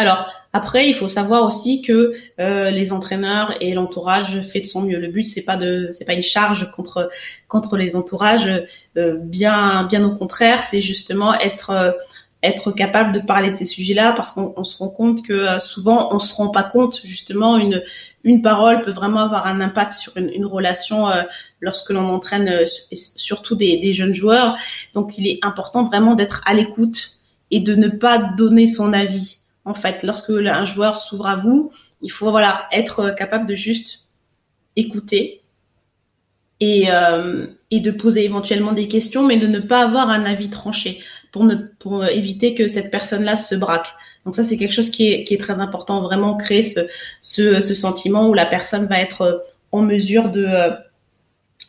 alors 0.00 0.30
après, 0.54 0.88
il 0.88 0.94
faut 0.94 1.08
savoir 1.08 1.44
aussi 1.44 1.82
que 1.82 2.14
euh, 2.40 2.70
les 2.70 2.90
entraîneurs 2.90 3.54
et 3.60 3.74
l'entourage 3.74 4.40
fait 4.40 4.62
de 4.62 4.66
son 4.66 4.80
mieux. 4.80 4.98
Le 4.98 5.08
but 5.08 5.24
c'est 5.24 5.42
pas 5.42 5.58
de, 5.58 5.90
c'est 5.92 6.06
pas 6.06 6.14
une 6.14 6.22
charge 6.22 6.70
contre 6.72 7.10
contre 7.48 7.76
les 7.76 7.94
entourages. 7.94 8.50
Euh, 8.96 9.16
bien 9.18 9.84
bien 9.84 10.02
au 10.04 10.14
contraire, 10.14 10.62
c'est 10.62 10.80
justement 10.80 11.38
être 11.38 11.70
euh, 11.70 11.92
être 12.42 12.72
capable 12.72 13.12
de 13.12 13.20
parler 13.20 13.52
ces 13.52 13.64
sujets-là 13.64 14.12
parce 14.12 14.32
qu'on 14.32 14.64
se 14.64 14.78
rend 14.78 14.88
compte 14.88 15.22
que 15.22 15.58
souvent 15.60 16.08
on 16.14 16.18
se 16.18 16.34
rend 16.34 16.48
pas 16.48 16.62
compte 16.62 17.00
justement 17.04 17.58
une 17.58 17.82
une 18.24 18.40
parole 18.40 18.80
peut 18.82 18.92
vraiment 18.92 19.20
avoir 19.20 19.46
un 19.46 19.60
impact 19.60 19.92
sur 19.92 20.16
une, 20.16 20.30
une 20.30 20.46
relation 20.46 21.06
lorsque 21.60 21.90
l'on 21.90 22.08
entraîne 22.08 22.66
surtout 22.92 23.56
des, 23.56 23.78
des 23.78 23.92
jeunes 23.92 24.14
joueurs. 24.14 24.56
Donc 24.94 25.18
il 25.18 25.26
est 25.26 25.38
important 25.42 25.84
vraiment 25.84 26.14
d'être 26.14 26.42
à 26.46 26.54
l'écoute 26.54 27.20
et 27.50 27.60
de 27.60 27.74
ne 27.74 27.88
pas 27.88 28.18
donner 28.18 28.68
son 28.68 28.92
avis 28.92 29.40
en 29.64 29.74
fait, 29.74 30.02
lorsque 30.02 30.30
un 30.30 30.64
joueur 30.64 30.96
s'ouvre 30.96 31.26
à 31.26 31.36
vous, 31.36 31.70
il 32.02 32.10
faut 32.10 32.30
voilà 32.30 32.66
être 32.72 33.10
capable 33.10 33.46
de 33.46 33.54
juste 33.54 34.08
écouter 34.76 35.42
et, 36.60 36.84
euh, 36.90 37.46
et 37.70 37.80
de 37.80 37.90
poser 37.90 38.24
éventuellement 38.24 38.72
des 38.72 38.88
questions, 38.88 39.22
mais 39.22 39.38
de 39.38 39.46
ne 39.46 39.58
pas 39.58 39.82
avoir 39.82 40.10
un 40.10 40.24
avis 40.24 40.50
tranché 40.50 41.00
pour 41.32 41.44
ne 41.44 41.54
pour 41.78 42.04
éviter 42.06 42.54
que 42.54 42.68
cette 42.68 42.90
personne-là 42.90 43.36
se 43.36 43.54
braque. 43.54 43.88
Donc 44.26 44.36
ça 44.36 44.44
c'est 44.44 44.56
quelque 44.56 44.72
chose 44.72 44.90
qui 44.90 45.12
est, 45.12 45.24
qui 45.24 45.34
est 45.34 45.38
très 45.38 45.60
important, 45.60 46.02
vraiment 46.02 46.36
créer 46.36 46.62
ce, 46.64 46.80
ce, 47.22 47.60
ce 47.60 47.74
sentiment 47.74 48.28
où 48.28 48.34
la 48.34 48.46
personne 48.46 48.86
va 48.86 49.00
être 49.00 49.46
en 49.72 49.82
mesure 49.82 50.30
de 50.30 50.46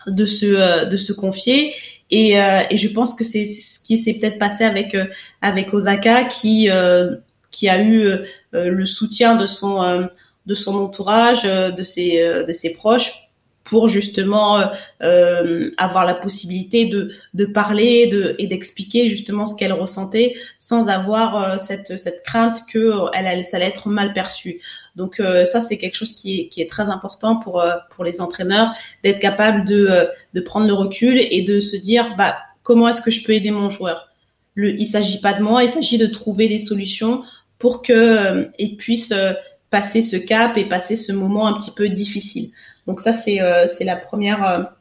de 0.08 0.26
se 0.26 0.86
de 0.86 0.98
se 0.98 1.14
confier 1.14 1.76
et, 2.10 2.42
euh, 2.42 2.62
et 2.70 2.78
je 2.78 2.88
pense 2.90 3.14
que 3.14 3.24
c'est 3.24 3.46
ce 3.46 3.80
qui 3.80 3.98
s'est 4.00 4.16
peut-être 4.16 4.40
passé 4.40 4.64
avec 4.64 4.98
avec 5.42 5.74
Osaka 5.74 6.26
qui 6.26 6.70
euh, 6.70 7.16
qui 7.52 7.70
a 7.70 7.82
eu 7.82 8.04
euh, 8.08 8.24
le 8.54 8.86
soutien 8.86 9.36
de 9.36 9.46
son 9.46 9.84
euh, 9.84 10.06
de 10.48 10.56
son 10.56 10.76
entourage, 10.76 11.46
euh, 11.46 11.70
de 11.70 11.84
ses 11.84 12.44
de 12.48 12.54
ses 12.54 12.72
proches 12.72 13.31
pour 13.64 13.88
justement 13.88 14.64
euh, 15.04 15.70
avoir 15.78 16.06
la 16.06 16.16
possibilité 16.16 16.86
de, 16.86 17.12
de 17.34 17.46
parler 17.46 18.08
de, 18.08 18.36
et 18.40 18.48
d'expliquer 18.48 19.08
justement 19.08 19.46
ce 19.46 19.56
qu'elle 19.56 19.74
ressentait 19.74 20.36
sans 20.60 20.90
avoir 20.90 21.60
cette, 21.60 21.98
cette 22.00 22.24
crainte 22.24 22.60
que 22.72 22.94
elle, 23.14 23.28
elle, 23.28 23.46
ça 23.46 23.58
allait 23.58 23.68
être 23.68 23.88
mal 23.90 24.14
perçu. 24.14 24.62
Donc 24.96 25.22
ça 25.46 25.62
c'est 25.62 25.78
quelque 25.78 25.96
chose 25.96 26.14
qui 26.14 26.40
est, 26.40 26.48
qui 26.48 26.62
est 26.62 26.70
très 26.70 26.90
important 26.90 27.36
pour, 27.36 27.64
pour 27.92 28.04
les 28.04 28.20
entraîneurs 28.20 28.72
d'être 29.04 29.20
capable 29.20 29.66
de, 29.66 30.08
de 30.34 30.42
prendre 30.42 30.68
le 30.68 30.74
recul 30.74 31.20
et 31.20 31.42
de 31.44 31.62
se 31.62 31.76
dire 31.76 32.16
bah 32.18 32.38
comment 32.64 32.88
est-ce 32.90 33.02
que 33.02 33.12
je 33.12 33.24
peux 33.24 33.34
aider 33.34 33.52
mon 33.52 33.70
joueur? 33.70 34.10
Le, 34.56 34.70
il 34.80 34.86
s'agit 34.86 35.22
pas 35.22 35.34
de 35.34 35.42
moi, 35.42 35.64
il 35.64 35.70
s'agit 35.70 35.98
de 35.98 36.08
trouver 36.08 36.50
des 36.50 36.60
solutions 36.60 37.24
pour 37.58 37.84
euh, 37.90 38.46
puisse 38.78 39.12
euh, 39.12 39.34
passer 39.72 40.02
ce 40.04 40.18
cap 40.18 40.58
et 40.58 40.66
passer 40.66 40.96
ce 40.96 41.12
moment 41.12 41.48
un 41.48 41.58
petit 41.58 41.72
peu 41.72 41.90
difficile. 41.90 42.52
Donc 42.86 43.02
ça 43.02 43.14
c'est 43.14 43.42
euh, 43.42 43.68
c'est 43.68 43.86
la 43.86 43.96
première 43.96 44.72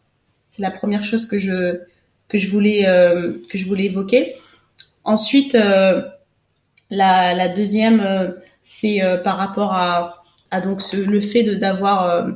c'est 0.51 0.63
la 0.63 0.71
première 0.71 1.05
chose 1.05 1.27
que 1.27 1.39
je 1.39 1.81
que 2.29 2.39
je 2.39 2.51
voulais 2.51 2.85
que 3.51 3.57
je 3.57 3.67
voulais 3.67 3.85
évoquer. 3.85 4.35
Ensuite 5.05 5.55
la, 5.55 6.15
la 7.35 7.49
deuxième 7.49 8.35
c'est 8.63 9.01
par 9.25 9.39
rapport 9.39 9.73
à 9.73 10.23
à 10.51 10.61
donc 10.61 10.83
ce, 10.83 10.97
le 10.97 11.21
fait 11.21 11.45
de 11.45 11.55
d'avoir 11.55 12.27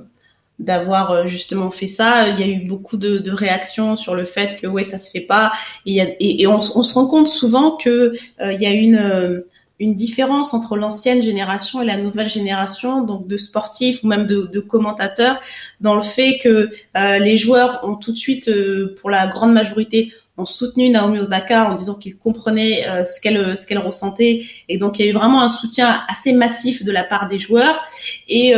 d'avoir 0.60 1.26
justement 1.26 1.72
fait 1.72 1.88
ça. 1.88 2.28
Il 2.28 2.38
y 2.38 2.44
a 2.44 2.46
eu 2.46 2.64
beaucoup 2.64 2.96
de, 2.96 3.18
de, 3.18 3.32
réactions 3.32 3.96
sur 3.96 4.14
le 4.14 4.24
fait 4.24 4.60
que 4.60 4.68
ouais 4.68 4.84
ça 4.84 5.00
se 5.00 5.10
fait 5.10 5.26
pas. 5.26 5.50
Et, 5.86 5.96
et, 5.96 6.42
et 6.42 6.46
on, 6.46 6.58
on, 6.58 6.82
se 6.84 6.94
rend 6.94 7.08
compte 7.08 7.26
souvent 7.26 7.76
que 7.76 8.12
il 8.40 8.62
y 8.62 8.66
a 8.66 8.70
une 8.70 9.42
une 9.84 9.94
différence 9.94 10.54
entre 10.54 10.76
l'ancienne 10.76 11.22
génération 11.22 11.82
et 11.82 11.84
la 11.84 11.98
nouvelle 11.98 12.30
génération, 12.30 13.02
donc 13.02 13.26
de 13.26 13.36
sportifs 13.36 14.02
ou 14.02 14.06
même 14.06 14.26
de, 14.26 14.48
de 14.56 14.60
commentateurs, 14.60 15.40
dans 15.82 15.94
le 15.94 16.00
fait 16.00 16.38
que 16.38 16.70
euh, 16.96 17.18
les 17.18 17.36
joueurs 17.36 17.82
ont 17.84 17.96
tout 17.96 18.12
de 18.12 18.16
suite, 18.16 18.48
euh, 18.48 18.96
pour 18.98 19.10
la 19.10 19.26
grande 19.26 19.52
majorité, 19.52 20.10
ont 20.38 20.46
soutenu 20.46 20.88
Naomi 20.88 21.18
Osaka 21.20 21.70
en 21.70 21.74
disant 21.74 21.96
qu'ils 21.96 22.16
comprenaient 22.16 22.88
euh, 22.88 23.04
ce 23.04 23.20
qu'elle 23.20 23.56
ce 23.58 23.66
qu'elle 23.66 23.78
ressentait. 23.78 24.44
Et 24.70 24.78
donc 24.78 24.98
il 24.98 25.04
y 25.04 25.08
a 25.08 25.10
eu 25.10 25.14
vraiment 25.14 25.42
un 25.42 25.50
soutien 25.50 26.02
assez 26.08 26.32
massif 26.32 26.82
de 26.82 26.90
la 26.90 27.04
part 27.04 27.28
des 27.28 27.38
joueurs. 27.38 27.84
Et 28.28 28.54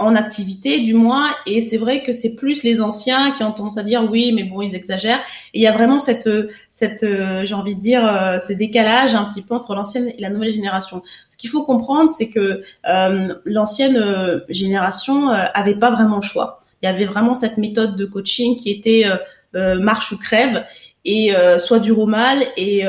en 0.00 0.16
activité 0.16 0.80
du 0.80 0.94
moins 0.94 1.26
et 1.46 1.60
c'est 1.60 1.76
vrai 1.76 2.02
que 2.02 2.14
c'est 2.14 2.34
plus 2.34 2.62
les 2.62 2.80
anciens 2.80 3.32
qui 3.32 3.44
ont 3.44 3.52
tendance 3.52 3.76
à 3.76 3.82
dire 3.82 4.10
oui 4.10 4.32
mais 4.32 4.44
bon 4.44 4.62
ils 4.62 4.74
exagèrent 4.74 5.20
et 5.52 5.60
il 5.60 5.62
y 5.62 5.66
a 5.66 5.72
vraiment 5.72 6.00
cette 6.00 6.28
cette 6.70 7.02
euh, 7.02 7.44
j'ai 7.44 7.54
envie 7.54 7.76
de 7.76 7.80
dire 7.80 8.06
euh, 8.06 8.38
ce 8.38 8.54
décalage 8.54 9.14
un 9.14 9.24
petit 9.26 9.42
peu 9.42 9.54
entre 9.54 9.74
l'ancienne 9.74 10.08
et 10.08 10.20
la 10.20 10.30
nouvelle 10.30 10.52
génération. 10.52 11.02
Ce 11.28 11.36
qu'il 11.36 11.50
faut 11.50 11.64
comprendre 11.64 12.08
c'est 12.08 12.30
que 12.30 12.62
euh, 12.88 13.34
l'ancienne 13.44 14.42
génération 14.48 15.28
avait 15.28 15.74
pas 15.76 15.90
vraiment 15.90 16.16
le 16.16 16.22
choix. 16.22 16.62
Il 16.82 16.86
y 16.86 16.88
avait 16.88 17.04
vraiment 17.04 17.34
cette 17.34 17.58
méthode 17.58 17.94
de 17.94 18.06
coaching 18.06 18.56
qui 18.56 18.70
était 18.70 19.04
marche 19.52 20.12
ou 20.12 20.18
crève 20.18 20.64
et 21.04 21.32
soit 21.58 21.78
dur 21.78 21.98
ou 21.98 22.06
mal 22.06 22.46
et, 22.56 22.84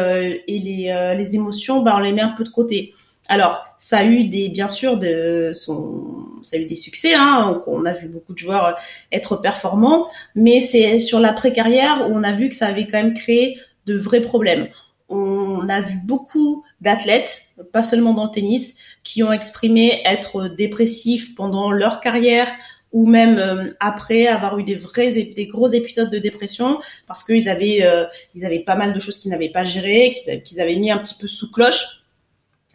les, 0.47 1.35
émotions 1.35 1.81
bah 1.81 1.95
on 1.97 1.99
les 1.99 2.13
met 2.13 2.21
un 2.21 2.29
peu 2.29 2.45
de 2.45 2.49
côté. 2.49 2.93
Alors, 3.27 3.63
ça 3.79 3.99
a 3.99 4.03
eu 4.03 4.25
des, 4.25 4.49
bien 4.49 4.69
sûr, 4.69 4.97
de 4.97 5.51
son, 5.53 6.27
ça 6.43 6.57
a 6.57 6.59
eu 6.59 6.65
des 6.65 6.75
succès. 6.75 7.13
Hein, 7.13 7.63
on 7.67 7.85
a 7.85 7.93
vu 7.93 8.07
beaucoup 8.07 8.33
de 8.33 8.37
joueurs 8.37 8.77
être 9.11 9.37
performants, 9.37 10.07
mais 10.35 10.61
c'est 10.61 10.99
sur 10.99 11.19
l'après-carrière 11.19 12.07
où 12.09 12.13
on 12.13 12.23
a 12.23 12.33
vu 12.33 12.49
que 12.49 12.55
ça 12.55 12.67
avait 12.67 12.85
quand 12.87 13.01
même 13.01 13.13
créé 13.13 13.57
de 13.85 13.97
vrais 13.97 14.21
problèmes. 14.21 14.67
On 15.09 15.67
a 15.69 15.81
vu 15.81 15.97
beaucoup 16.03 16.63
d'athlètes, 16.79 17.47
pas 17.73 17.83
seulement 17.83 18.13
dans 18.13 18.25
le 18.25 18.31
tennis, 18.31 18.77
qui 19.03 19.23
ont 19.23 19.31
exprimé 19.31 20.01
être 20.05 20.47
dépressifs 20.47 21.35
pendant 21.35 21.71
leur 21.71 21.99
carrière 21.99 22.47
ou 22.91 23.05
même 23.07 23.37
euh, 23.37 23.71
après 23.79 24.27
avoir 24.27 24.59
eu 24.59 24.63
des 24.63 24.75
vrais 24.75 25.11
des 25.11 25.47
gros 25.47 25.69
épisodes 25.69 26.09
de 26.09 26.17
dépression 26.17 26.81
parce 27.07 27.23
qu'ils 27.23 27.47
avaient 27.47 27.83
euh, 27.83 28.05
ils 28.35 28.45
avaient 28.45 28.59
pas 28.59 28.75
mal 28.75 28.93
de 28.93 28.99
choses 28.99 29.17
qu'ils 29.17 29.31
n'avaient 29.31 29.49
pas 29.49 29.63
gérées 29.63 30.13
qu'ils 30.43 30.59
avaient 30.59 30.75
mis 30.75 30.91
un 30.91 30.97
petit 30.97 31.15
peu 31.15 31.27
sous 31.27 31.49
cloche 31.51 32.00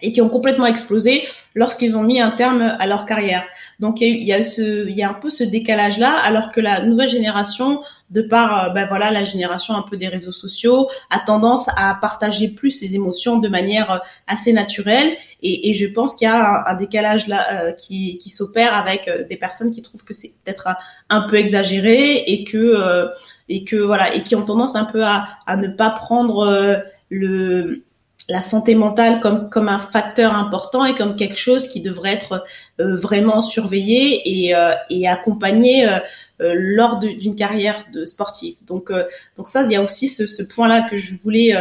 et 0.02 0.12
qui 0.12 0.20
ont 0.20 0.28
complètement 0.28 0.66
explosé 0.66 1.26
lorsqu'ils 1.56 1.96
ont 1.96 2.02
mis 2.02 2.20
un 2.20 2.30
terme 2.30 2.60
à 2.78 2.86
leur 2.86 3.06
carrière. 3.06 3.44
Donc 3.80 4.00
il 4.02 4.22
y 4.22 4.32
a, 4.32 4.36
a, 4.36 4.44
ce, 4.44 4.86
il 4.86 4.94
y 4.94 5.02
a 5.02 5.08
un 5.08 5.14
peu 5.14 5.30
ce 5.30 5.42
décalage 5.42 5.98
là, 5.98 6.12
alors 6.22 6.52
que 6.52 6.60
la 6.60 6.82
nouvelle 6.82 7.08
génération, 7.08 7.80
de 8.10 8.22
par 8.22 8.64
euh, 8.64 8.70
ben 8.70 8.86
voilà 8.86 9.10
la 9.10 9.24
génération 9.24 9.74
un 9.74 9.82
peu 9.82 9.96
des 9.96 10.08
réseaux 10.08 10.32
sociaux, 10.32 10.88
a 11.10 11.18
tendance 11.18 11.68
à 11.76 11.96
partager 12.00 12.48
plus 12.48 12.70
ses 12.70 12.94
émotions 12.94 13.38
de 13.38 13.48
manière 13.48 13.90
euh, 13.90 13.98
assez 14.26 14.52
naturelle. 14.52 15.16
Et, 15.42 15.72
je 15.74 15.86
pense 15.86 16.14
qu'il 16.14 16.26
y 16.26 16.30
a 16.30 16.68
un, 16.68 16.74
décalage 16.74 17.26
là 17.26 17.46
euh, 17.52 17.72
qui, 17.72 18.18
qui 18.18 18.28
s'opère 18.30 18.74
avec 18.74 19.10
des 19.28 19.36
personnes 19.36 19.70
qui 19.72 19.82
trouvent 19.82 20.04
que 20.04 20.14
c'est 20.14 20.32
peut-être 20.44 20.68
un, 21.08 21.22
peu 21.22 21.36
exagéré 21.36 22.18
et 22.26 22.44
que 22.44 23.08
et 23.48 23.64
que 23.64 23.76
voilà 23.76 24.14
et 24.14 24.22
qui 24.22 24.34
ont 24.34 24.44
tendance 24.44 24.76
un 24.76 24.84
peu 24.84 25.04
à, 25.04 25.28
à 25.46 25.56
ne 25.56 25.68
pas 25.68 25.90
prendre 25.90 26.84
le 27.10 27.85
la 28.28 28.42
santé 28.42 28.75
mentale 28.75 29.21
comme 29.21 29.49
comme 29.50 29.68
un 29.68 29.78
facteur 29.78 30.35
important 30.35 30.85
et 30.85 30.95
comme 30.95 31.16
quelque 31.16 31.38
chose 31.38 31.68
qui 31.68 31.80
devrait 31.80 32.12
être 32.12 32.45
euh, 32.80 32.97
vraiment 32.97 33.40
surveillé 33.40 34.47
et 34.47 34.54
euh, 34.54 34.73
et 34.90 35.06
accompagné 35.06 35.88
euh, 35.88 36.00
lors 36.40 36.99
d'une 36.99 37.37
carrière 37.37 37.85
de 37.92 38.04
sportif. 38.04 38.64
Donc 38.66 38.92
donc 39.37 39.49
ça 39.49 39.62
il 39.62 39.73
y 39.73 39.76
a 39.76 39.83
aussi 39.83 40.09
ce, 40.09 40.26
ce 40.26 40.42
point 40.42 40.68
là 40.68 40.83
que 40.83 40.97
je 40.97 41.14
voulais 41.23 41.54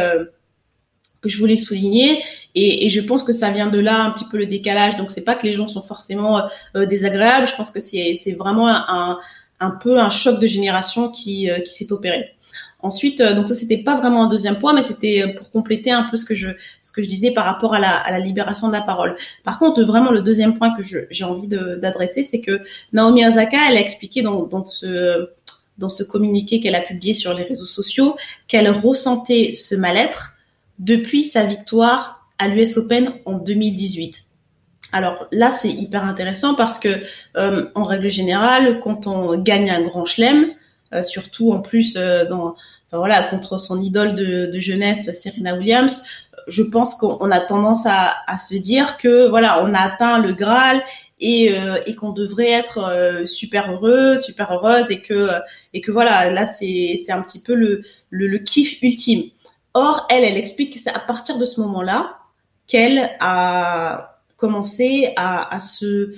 que 1.22 1.28
je 1.28 1.38
voulais 1.38 1.56
souligner 1.56 2.22
et, 2.54 2.84
et, 2.84 2.90
je 2.90 3.00
pense 3.00 3.24
que 3.24 3.32
ça 3.32 3.50
vient 3.50 3.68
de 3.68 3.78
là 3.80 4.02
un 4.02 4.10
petit 4.10 4.26
peu 4.30 4.36
le 4.36 4.46
décalage. 4.46 4.96
Donc 4.96 5.10
c'est 5.10 5.24
pas 5.24 5.34
que 5.34 5.46
les 5.46 5.54
gens 5.54 5.68
sont 5.68 5.82
forcément 5.82 6.42
désagréables. 6.74 7.48
Je 7.48 7.56
pense 7.56 7.70
que 7.70 7.80
c'est 7.80 8.16
c'est 8.16 8.32
vraiment 8.32 8.68
un, 8.68 9.18
un 9.60 9.70
peu 9.70 9.98
un 9.98 10.10
choc 10.10 10.40
de 10.40 10.46
génération 10.46 11.10
qui 11.10 11.48
qui 11.64 11.72
s'est 11.72 11.92
opéré. 11.92 12.35
Ensuite, 12.80 13.20
euh, 13.20 13.34
donc 13.34 13.48
ça 13.48 13.54
c'était 13.54 13.78
pas 13.78 13.96
vraiment 13.96 14.24
un 14.24 14.28
deuxième 14.28 14.58
point, 14.58 14.74
mais 14.74 14.82
c'était 14.82 15.22
euh, 15.22 15.34
pour 15.34 15.50
compléter 15.50 15.90
un 15.90 16.04
peu 16.04 16.16
ce 16.16 16.24
que 16.24 16.34
je 16.34 16.50
ce 16.82 16.92
que 16.92 17.02
je 17.02 17.08
disais 17.08 17.30
par 17.30 17.46
rapport 17.46 17.74
à 17.74 17.78
la, 17.78 17.96
à 17.96 18.10
la 18.10 18.20
libération 18.20 18.68
de 18.68 18.72
la 18.72 18.82
parole. 18.82 19.16
Par 19.44 19.58
contre, 19.58 19.82
vraiment 19.82 20.10
le 20.10 20.20
deuxième 20.20 20.58
point 20.58 20.76
que 20.76 20.82
j'ai 20.82 21.24
envie 21.24 21.48
d'adresser, 21.48 22.22
c'est 22.22 22.40
que 22.40 22.60
Naomi 22.92 23.26
Osaka, 23.26 23.58
elle 23.70 23.76
a 23.76 23.80
expliqué 23.80 24.22
dans, 24.22 24.44
dans 24.44 24.64
ce 24.64 25.30
dans 25.78 25.88
ce 25.88 26.02
communiqué 26.02 26.60
qu'elle 26.60 26.74
a 26.74 26.80
publié 26.80 27.14
sur 27.14 27.34
les 27.34 27.42
réseaux 27.42 27.66
sociaux 27.66 28.16
qu'elle 28.48 28.70
ressentait 28.70 29.52
ce 29.54 29.74
mal-être 29.74 30.34
depuis 30.78 31.24
sa 31.24 31.44
victoire 31.44 32.26
à 32.38 32.48
l'US 32.48 32.76
Open 32.76 33.12
en 33.24 33.38
2018. 33.38 34.24
Alors 34.92 35.26
là, 35.32 35.50
c'est 35.50 35.70
hyper 35.70 36.04
intéressant 36.04 36.54
parce 36.54 36.78
que 36.78 36.88
euh, 37.36 37.66
en 37.74 37.84
règle 37.84 38.10
générale, 38.10 38.80
quand 38.80 39.06
on 39.06 39.36
gagne 39.38 39.70
un 39.70 39.82
grand 39.82 40.04
chelem, 40.04 40.50
surtout 41.02 41.52
en 41.52 41.60
plus 41.60 41.96
euh, 41.96 42.24
contre 43.30 43.58
son 43.58 43.80
idole 43.80 44.14
de, 44.14 44.58
jeunesse, 44.58 45.10
Serena 45.12 45.54
Williams, 45.54 46.04
je 46.46 46.62
pense 46.62 46.94
qu'on 46.94 47.30
a 47.30 47.40
tendance 47.40 47.86
à, 47.86 48.38
se 48.38 48.54
dire 48.54 48.98
que 48.98 49.28
voilà, 49.28 49.62
on 49.64 49.74
a 49.74 49.80
atteint 49.80 50.18
le 50.18 50.32
Graal 50.32 50.82
et, 51.18 51.52
et 51.86 51.94
qu'on 51.94 52.12
devrait 52.12 52.50
être 52.50 53.24
super 53.26 53.72
heureux, 53.72 54.16
super 54.16 54.52
heureuse 54.52 54.90
et 54.90 55.00
que 55.00 55.90
voilà, 55.90 56.30
là 56.30 56.46
c'est 56.46 57.10
un 57.10 57.20
petit 57.22 57.40
peu 57.40 57.54
le, 57.54 58.38
kiff 58.38 58.80
ultime. 58.82 59.24
Or, 59.74 60.06
elle, 60.08 60.24
elle 60.24 60.38
explique 60.38 60.72
que 60.72 60.78
c'est 60.78 60.94
à 60.94 61.00
partir 61.00 61.36
de 61.36 61.44
ce 61.44 61.60
moment-là 61.60 62.16
qu'elle 62.66 63.10
a 63.20 64.16
commencer 64.36 65.12
à, 65.16 65.58
se 65.60 66.14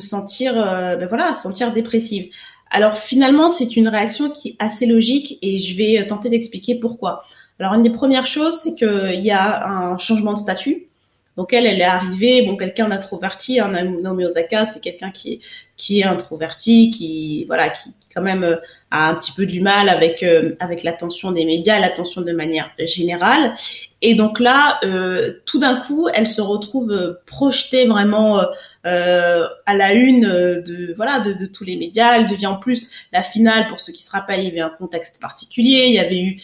sentir 0.00 0.54
euh, 0.56 0.96
ben 0.96 1.08
voilà 1.08 1.30
à 1.30 1.34
se 1.34 1.42
sentir 1.42 1.72
dépressive. 1.72 2.32
Alors 2.70 2.96
finalement 2.96 3.48
c'est 3.48 3.76
une 3.76 3.88
réaction 3.88 4.30
qui 4.30 4.50
est 4.50 4.56
assez 4.58 4.86
logique 4.86 5.38
et 5.42 5.58
je 5.58 5.76
vais 5.76 6.06
tenter 6.06 6.28
d'expliquer 6.28 6.74
pourquoi. 6.74 7.22
Alors 7.58 7.74
une 7.74 7.82
des 7.82 7.90
premières 7.90 8.26
choses 8.26 8.58
c'est 8.60 8.74
qu'il 8.74 9.20
y 9.20 9.30
a 9.30 9.66
un 9.68 9.98
changement 9.98 10.34
de 10.34 10.38
statut. 10.38 10.88
Donc 11.36 11.52
elle, 11.52 11.66
elle 11.66 11.80
est 11.80 11.84
arrivée, 11.84 12.42
bon, 12.42 12.56
quelqu'un 12.56 12.88
d'introverti, 12.88 13.60
hein, 13.60 13.70
Naomi 13.70 14.24
Osaka, 14.24 14.66
c'est 14.66 14.80
quelqu'un 14.80 15.12
qui 15.12 15.34
est, 15.34 15.40
qui 15.78 16.00
est 16.00 16.04
introverti, 16.04 16.90
qui, 16.90 17.46
voilà, 17.46 17.70
qui 17.70 17.94
quand 18.14 18.22
même 18.22 18.44
euh, 18.44 18.56
a 18.90 19.08
un 19.08 19.14
petit 19.14 19.32
peu 19.32 19.46
du 19.46 19.60
mal 19.60 19.88
avec, 19.88 20.22
euh, 20.22 20.56
avec 20.60 20.82
l'attention 20.82 21.30
des 21.30 21.44
médias, 21.44 21.78
l'attention 21.78 22.20
de 22.20 22.32
manière 22.32 22.70
générale. 22.78 23.54
Et 24.00 24.14
donc 24.14 24.38
là, 24.38 24.78
euh, 24.84 25.40
tout 25.44 25.58
d'un 25.58 25.80
coup, 25.80 26.08
elle 26.12 26.28
se 26.28 26.40
retrouve 26.40 26.92
euh, 26.92 27.20
projetée 27.26 27.86
vraiment 27.86 28.40
euh, 28.86 29.48
à 29.66 29.74
la 29.74 29.92
une 29.92 30.20
de 30.20 30.94
voilà 30.96 31.18
de, 31.18 31.46
tous 31.46 31.64
les 31.64 31.76
médias. 31.76 32.16
Elle 32.16 32.26
devient 32.26 32.46
en 32.46 32.56
plus 32.56 32.90
la 33.12 33.24
finale. 33.24 33.66
Pour 33.66 33.80
ceux 33.80 33.92
qui 33.92 34.02
se 34.04 34.12
rappellent, 34.12 34.40
il 34.40 34.46
y 34.46 34.50
avait 34.50 34.60
un 34.60 34.70
contexte 34.70 35.20
particulier. 35.20 35.86
Il 35.86 35.94
y 35.94 35.98
avait 35.98 36.20
eu 36.20 36.40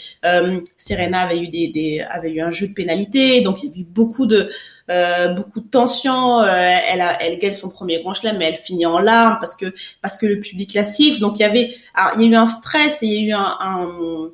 Serena 0.77 1.21
avait 1.21 1.39
eu 1.39 1.49
des, 1.49 1.69
des, 1.69 2.05
avait 2.11 2.33
eu 2.33 2.41
un 2.41 2.51
jeu 2.51 2.67
de 2.67 2.75
pénalité, 2.75 3.41
donc 3.41 3.63
il 3.63 3.71
y 3.71 3.73
a 3.73 3.81
eu 3.81 3.85
beaucoup 3.85 4.27
de 4.27 4.51
beaucoup 5.37 5.61
de 5.61 5.69
tension. 5.71 6.43
elle 6.43 7.01
a 7.01 7.23
elle 7.23 7.39
gagne 7.39 7.55
son 7.55 7.71
premier 7.71 8.01
grand 8.01 8.15
chelem, 8.15 8.37
mais 8.37 8.47
elle 8.47 8.57
finit 8.57 8.87
en 8.87 8.99
larmes 8.99 9.24
parce 9.41 9.57
que 9.57 9.75
parce 10.03 10.17
que 10.17 10.27
le 10.27 10.41
public 10.41 10.75
la 10.75 10.85
siffle. 10.85 11.21
Donc 11.21 11.39
il 11.39 11.43
y 11.43 11.47
avait 11.47 11.75
il 12.17 12.23
y 12.23 12.25
a 12.27 12.29
eu 12.29 12.35
un 12.35 12.47
stress 12.47 13.03
et 13.03 13.07
il 13.07 13.13
y 13.13 13.19
a 13.19 13.29
eu 13.29 13.33
un, 13.33 14.31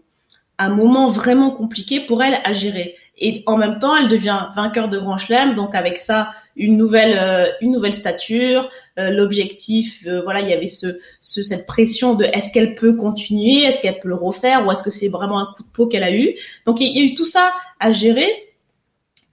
un 0.59 0.69
moment 0.69 1.09
vraiment 1.09 1.51
compliqué 1.51 2.01
pour 2.01 2.23
elle 2.23 2.39
à 2.45 2.53
gérer. 2.53 2.97
Et 3.23 3.43
en 3.47 3.59
même 3.59 3.79
temps, 3.79 3.95
elle 3.97 4.09
devient 4.09 4.47
vainqueur 4.57 4.89
de 4.89 4.99
Grand 4.99 5.19
Chelem, 5.19 5.55
donc 5.55 5.75
avec 5.75 5.99
ça 5.99 6.33
une 6.57 6.77
nouvelle 6.77 7.19
euh, 7.21 7.47
une 7.61 7.71
nouvelle 7.73 7.93
stature, 7.93 8.71
euh, 8.99 9.11
l'objectif, 9.11 10.07
euh, 10.07 10.23
voilà, 10.23 10.41
il 10.41 10.49
y 10.49 10.55
avait 10.55 10.69
ce, 10.69 10.99
ce 11.21 11.43
cette 11.43 11.67
pression 11.67 12.15
de 12.15 12.25
est-ce 12.25 12.51
qu'elle 12.51 12.75
peut 12.75 12.95
continuer, 12.95 13.63
est-ce 13.65 13.81
qu'elle 13.81 13.99
peut 13.99 14.09
le 14.09 14.15
refaire, 14.15 14.67
ou 14.67 14.73
est-ce 14.73 14.83
que 14.83 14.91
c'est 14.91 15.09
vraiment 15.09 15.39
un 15.39 15.53
coup 15.55 15.63
de 15.63 15.69
peau 15.69 15.87
qu'elle 15.87 16.03
a 16.03 16.13
eu. 16.13 16.35
Donc 16.65 16.81
il 16.81 16.89
y 16.89 17.01
a 17.01 17.05
eu 17.05 17.15
tout 17.15 17.27
ça 17.27 17.53
à 17.79 17.93
gérer. 17.93 18.29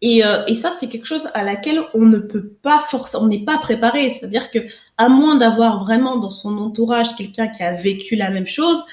Et, 0.01 0.21
et 0.47 0.55
ça, 0.55 0.69
c'est 0.71 0.89
quelque 0.89 1.07
chose 1.07 1.27
à 1.33 1.43
laquelle 1.43 1.81
on 1.95 2.05
ne 2.05 2.19
peut 2.19 2.49
pas 2.61 2.79
forcer, 2.79 3.17
on 3.17 3.25
n'est 3.27 3.43
pas 3.43 3.57
préparé. 3.57 4.09
C'est-à-dire 4.11 4.51
que, 4.51 4.59
à 4.97 5.09
moins 5.09 5.35
d'avoir 5.35 5.83
vraiment 5.83 6.17
dans 6.17 6.29
son 6.29 6.57
entourage 6.59 7.15
quelqu'un 7.15 7.47
qui 7.47 7.63
a 7.63 7.73
vécu 7.73 8.15
la 8.15 8.29
même 8.29 8.45
chose, 8.45 8.83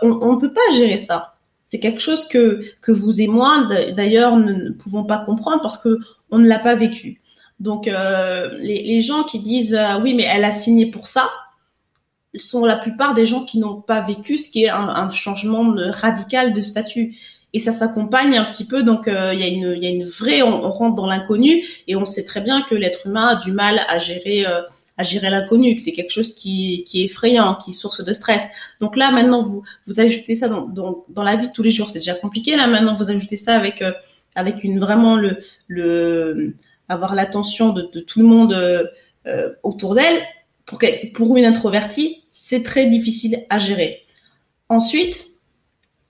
on 0.00 0.34
ne 0.34 0.40
peut 0.40 0.52
pas 0.52 0.76
gérer 0.76 0.98
ça. 0.98 1.34
C'est 1.66 1.80
quelque 1.80 2.00
chose 2.00 2.28
que, 2.28 2.62
que 2.82 2.92
vous 2.92 3.20
et 3.20 3.26
moi, 3.26 3.66
d'ailleurs, 3.96 4.36
ne, 4.36 4.70
pouvons 4.70 5.04
pas 5.04 5.18
comprendre 5.18 5.62
parce 5.62 5.78
que 5.78 5.98
on 6.30 6.38
ne 6.38 6.46
l'a 6.46 6.58
pas 6.58 6.74
vécu. 6.74 7.20
Donc, 7.58 7.88
euh, 7.88 8.50
les, 8.58 8.82
les, 8.82 9.00
gens 9.00 9.24
qui 9.24 9.40
disent 9.40 9.74
euh, 9.74 9.98
oui, 10.00 10.14
mais 10.14 10.24
elle 10.24 10.44
a 10.44 10.52
signé 10.52 10.86
pour 10.86 11.08
ça, 11.08 11.30
sont 12.38 12.64
la 12.64 12.76
plupart 12.76 13.14
des 13.14 13.26
gens 13.26 13.44
qui 13.44 13.58
n'ont 13.58 13.80
pas 13.80 14.00
vécu 14.02 14.38
ce 14.38 14.50
qui 14.50 14.64
est 14.64 14.68
un, 14.68 14.88
un 14.88 15.10
changement 15.10 15.74
radical 15.76 16.52
de 16.52 16.62
statut. 16.62 17.16
Et 17.54 17.60
ça 17.60 17.72
s'accompagne 17.72 18.36
un 18.36 18.44
petit 18.44 18.66
peu, 18.66 18.82
donc 18.82 19.08
euh, 19.08 19.32
il 19.32 19.40
y, 19.40 19.42
a 19.44 19.46
une, 19.46 19.82
y 19.82 19.86
a 19.86 19.90
une 19.90 20.04
vraie, 20.04 20.42
on, 20.42 20.68
rentre 20.70 20.96
dans 20.96 21.06
l'inconnu 21.06 21.64
et 21.88 21.96
on 21.96 22.04
sait 22.04 22.24
très 22.24 22.42
bien 22.42 22.62
que 22.68 22.74
l'être 22.74 23.06
humain 23.06 23.28
a 23.28 23.36
du 23.36 23.52
mal 23.52 23.80
à 23.88 23.98
gérer 23.98 24.44
à 24.96 25.02
gérer 25.02 25.30
l'inconnu, 25.30 25.74
que 25.74 25.82
c'est 25.82 25.92
quelque 25.92 26.10
chose 26.10 26.34
qui, 26.34 26.84
qui 26.84 27.02
est 27.02 27.06
effrayant, 27.06 27.56
qui 27.56 27.70
est 27.70 27.74
source 27.74 28.04
de 28.04 28.12
stress. 28.12 28.46
Donc 28.80 28.96
là, 28.96 29.10
maintenant, 29.10 29.42
vous 29.42 29.64
vous 29.86 30.00
ajoutez 30.00 30.34
ça 30.34 30.48
dans, 30.48 30.66
dans, 30.66 31.04
dans 31.08 31.22
la 31.22 31.36
vie 31.36 31.48
de 31.48 31.52
tous 31.52 31.62
les 31.62 31.70
jours, 31.70 31.90
c'est 31.90 31.98
déjà 31.98 32.14
compliqué. 32.14 32.56
Là, 32.56 32.66
maintenant, 32.66 32.94
vous 32.96 33.10
ajoutez 33.10 33.36
ça 33.36 33.54
avec 33.56 33.82
euh, 33.82 33.92
avec 34.36 34.62
une 34.64 34.78
vraiment 34.78 35.16
le 35.16 35.38
le 35.68 36.54
avoir 36.88 37.14
l'attention 37.14 37.72
de, 37.72 37.88
de, 37.92 38.00
tout 38.00 38.20
le 38.20 38.26
monde 38.26 38.52
euh, 38.52 38.84
euh 39.26 39.50
autour 39.62 39.94
d'elle. 39.94 40.22
Pour 40.66 40.78
pour 41.14 41.36
une 41.36 41.44
introvertie, 41.44 42.22
c'est 42.30 42.62
très 42.62 42.86
difficile 42.86 43.44
à 43.50 43.58
gérer. 43.58 44.02
Ensuite, 44.68 45.26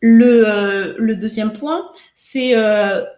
le 0.07 0.47
euh, 0.47 0.95
le 0.99 1.17
deuxième 1.17 1.53
point, 1.55 1.91
c'est 2.15 2.55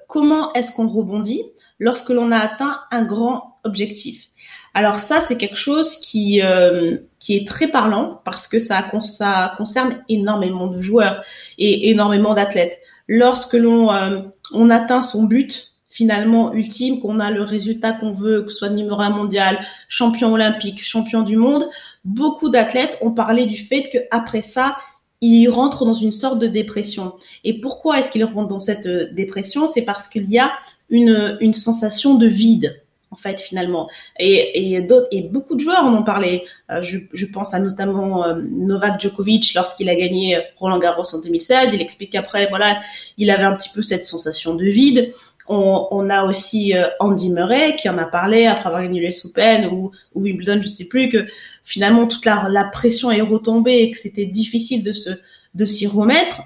comment 0.08 0.52
est-ce 0.54 0.72
qu'on 0.72 0.88
rebondit 0.88 1.42
lorsque 1.78 2.10
l'on 2.10 2.32
a 2.32 2.38
atteint 2.38 2.80
un 2.90 3.04
grand 3.04 3.58
objectif. 3.64 4.28
Alors 4.74 4.96
ça, 4.96 5.20
c'est 5.20 5.36
quelque 5.36 5.56
chose 5.56 5.96
qui 5.96 6.42
euh, 6.42 6.98
qui 7.18 7.36
est 7.36 7.48
très 7.48 7.68
parlant 7.68 8.20
parce 8.24 8.46
que 8.46 8.58
ça, 8.58 8.84
ça 9.02 9.54
concerne 9.56 10.04
énormément 10.08 10.66
de 10.68 10.80
joueurs 10.80 11.24
et 11.58 11.90
énormément 11.90 12.34
d'athlètes. 12.34 12.78
Lorsque 13.08 13.54
l'on 13.54 13.92
euh, 13.92 14.20
on 14.52 14.70
atteint 14.70 15.02
son 15.02 15.24
but 15.24 15.72
finalement 15.88 16.52
ultime, 16.52 17.00
qu'on 17.00 17.20
a 17.20 17.30
le 17.30 17.42
résultat 17.42 17.92
qu'on 17.92 18.12
veut, 18.12 18.42
que 18.42 18.50
ce 18.50 18.58
soit 18.58 18.68
numéro 18.68 19.00
un 19.00 19.08
mondial, 19.08 19.58
champion 19.88 20.30
olympique, 20.34 20.84
champion 20.84 21.22
du 21.22 21.36
monde, 21.36 21.64
beaucoup 22.04 22.50
d'athlètes 22.50 22.98
ont 23.00 23.12
parlé 23.12 23.46
du 23.46 23.56
fait 23.56 23.84
qu'après 23.90 24.42
ça, 24.42 24.76
ils 25.20 25.48
rentrent 25.48 25.84
dans 25.84 25.94
une 25.94 26.12
sorte 26.12 26.38
de 26.38 26.46
dépression. 26.46 27.14
Et 27.44 27.60
pourquoi 27.60 27.98
est-ce 27.98 28.10
qu'ils 28.10 28.24
rentrent 28.24 28.48
dans 28.48 28.58
cette 28.58 28.86
euh, 28.86 29.08
dépression? 29.12 29.66
C'est 29.66 29.82
parce 29.82 30.08
qu'il 30.08 30.30
y 30.30 30.38
a 30.38 30.52
une, 30.90 31.38
une 31.40 31.54
sensation 31.54 32.14
de 32.14 32.26
vide 32.26 32.82
en 33.10 33.16
fait 33.16 33.40
finalement. 33.40 33.88
Et 34.18 34.74
et 34.74 34.86
et 35.12 35.22
beaucoup 35.22 35.54
de 35.54 35.60
joueurs 35.60 35.84
en 35.84 35.94
ont 35.94 36.02
parlé. 36.02 36.44
Euh, 36.70 36.82
je, 36.82 36.98
je 37.12 37.26
pense 37.26 37.54
à 37.54 37.60
notamment 37.60 38.24
euh, 38.24 38.34
Novak 38.42 39.00
Djokovic 39.00 39.54
lorsqu'il 39.54 39.88
a 39.88 39.94
gagné 39.94 40.38
Roland 40.56 40.78
Garros 40.78 41.14
en 41.14 41.20
2016 41.20 41.70
il 41.72 41.80
explique 41.80 42.12
qu'après 42.12 42.46
voilà 42.48 42.80
il 43.16 43.30
avait 43.30 43.44
un 43.44 43.54
petit 43.56 43.70
peu 43.72 43.82
cette 43.82 44.04
sensation 44.04 44.54
de 44.54 44.64
vide 44.64 45.12
on, 45.48 45.88
on 45.90 46.10
a 46.10 46.24
aussi 46.24 46.76
euh, 46.76 46.88
Andy 47.00 47.30
Murray 47.30 47.76
qui 47.76 47.88
en 47.88 47.98
a 47.98 48.04
parlé 48.04 48.46
après 48.46 48.68
avoir 48.68 48.82
gagné 48.82 49.00
l'US 49.00 49.24
Open 49.26 49.66
ou, 49.66 49.90
ou 50.14 50.22
Wimbledon 50.22 50.60
je 50.62 50.68
sais 50.68 50.86
plus 50.86 51.08
que 51.08 51.26
finalement 51.64 52.06
toute 52.06 52.24
la, 52.24 52.48
la 52.50 52.64
pression 52.64 53.10
est 53.10 53.20
retombée 53.20 53.82
et 53.82 53.90
que 53.90 53.98
c'était 53.98 54.26
difficile 54.26 54.82
de 54.82 54.92
se 54.92 55.10
de 55.54 55.64
s'y 55.64 55.86
remettre 55.86 56.42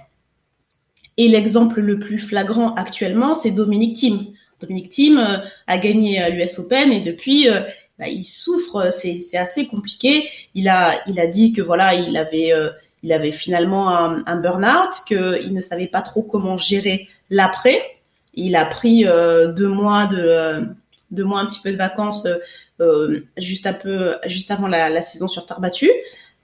et 1.17 1.29
l'exemple 1.29 1.81
le 1.81 1.99
plus 1.99 2.19
flagrant 2.19 2.75
actuellement 2.75 3.35
c'est 3.35 3.51
Dominique 3.51 3.97
Thiem 3.97 4.27
Dominique 4.61 4.91
Thiem 4.91 5.19
euh, 5.19 5.39
a 5.67 5.79
gagné 5.79 6.31
l'US 6.31 6.59
Open 6.59 6.93
et 6.93 7.01
depuis 7.01 7.49
euh, 7.49 7.61
bah, 8.01 8.09
il 8.09 8.25
souffre, 8.25 8.91
c'est, 8.93 9.21
c'est 9.21 9.37
assez 9.37 9.67
compliqué. 9.67 10.31
Il 10.55 10.69
a, 10.69 11.03
il 11.07 11.21
a 11.21 11.27
dit 11.27 11.53
que 11.53 11.61
voilà, 11.61 11.93
il 11.93 12.17
avait, 12.17 12.51
euh, 12.51 12.71
il 13.03 13.13
avait 13.13 13.31
finalement 13.31 13.91
un, 13.91 14.25
un 14.27 14.37
burn-out, 14.37 14.95
qu'il 15.07 15.53
ne 15.53 15.61
savait 15.61 15.87
pas 15.87 16.01
trop 16.01 16.23
comment 16.23 16.57
gérer 16.57 17.09
l'après. 17.29 17.79
Il 18.35 18.57
a 18.57 18.65
pris 18.65 19.05
deux 19.05 19.69
mois 19.69 20.07
de, 20.07 20.67
deux 21.11 21.25
mois 21.25 21.41
un 21.41 21.47
petit 21.47 21.61
peu 21.61 21.73
de 21.73 21.77
vacances 21.77 22.27
juste 23.37 23.67
un 23.67 23.73
peu, 23.73 24.17
juste 24.27 24.51
avant 24.51 24.69
la, 24.69 24.89
la 24.89 25.03
saison 25.03 25.29
sur 25.29 25.47
terre 25.47 25.61
battue. 25.61 25.91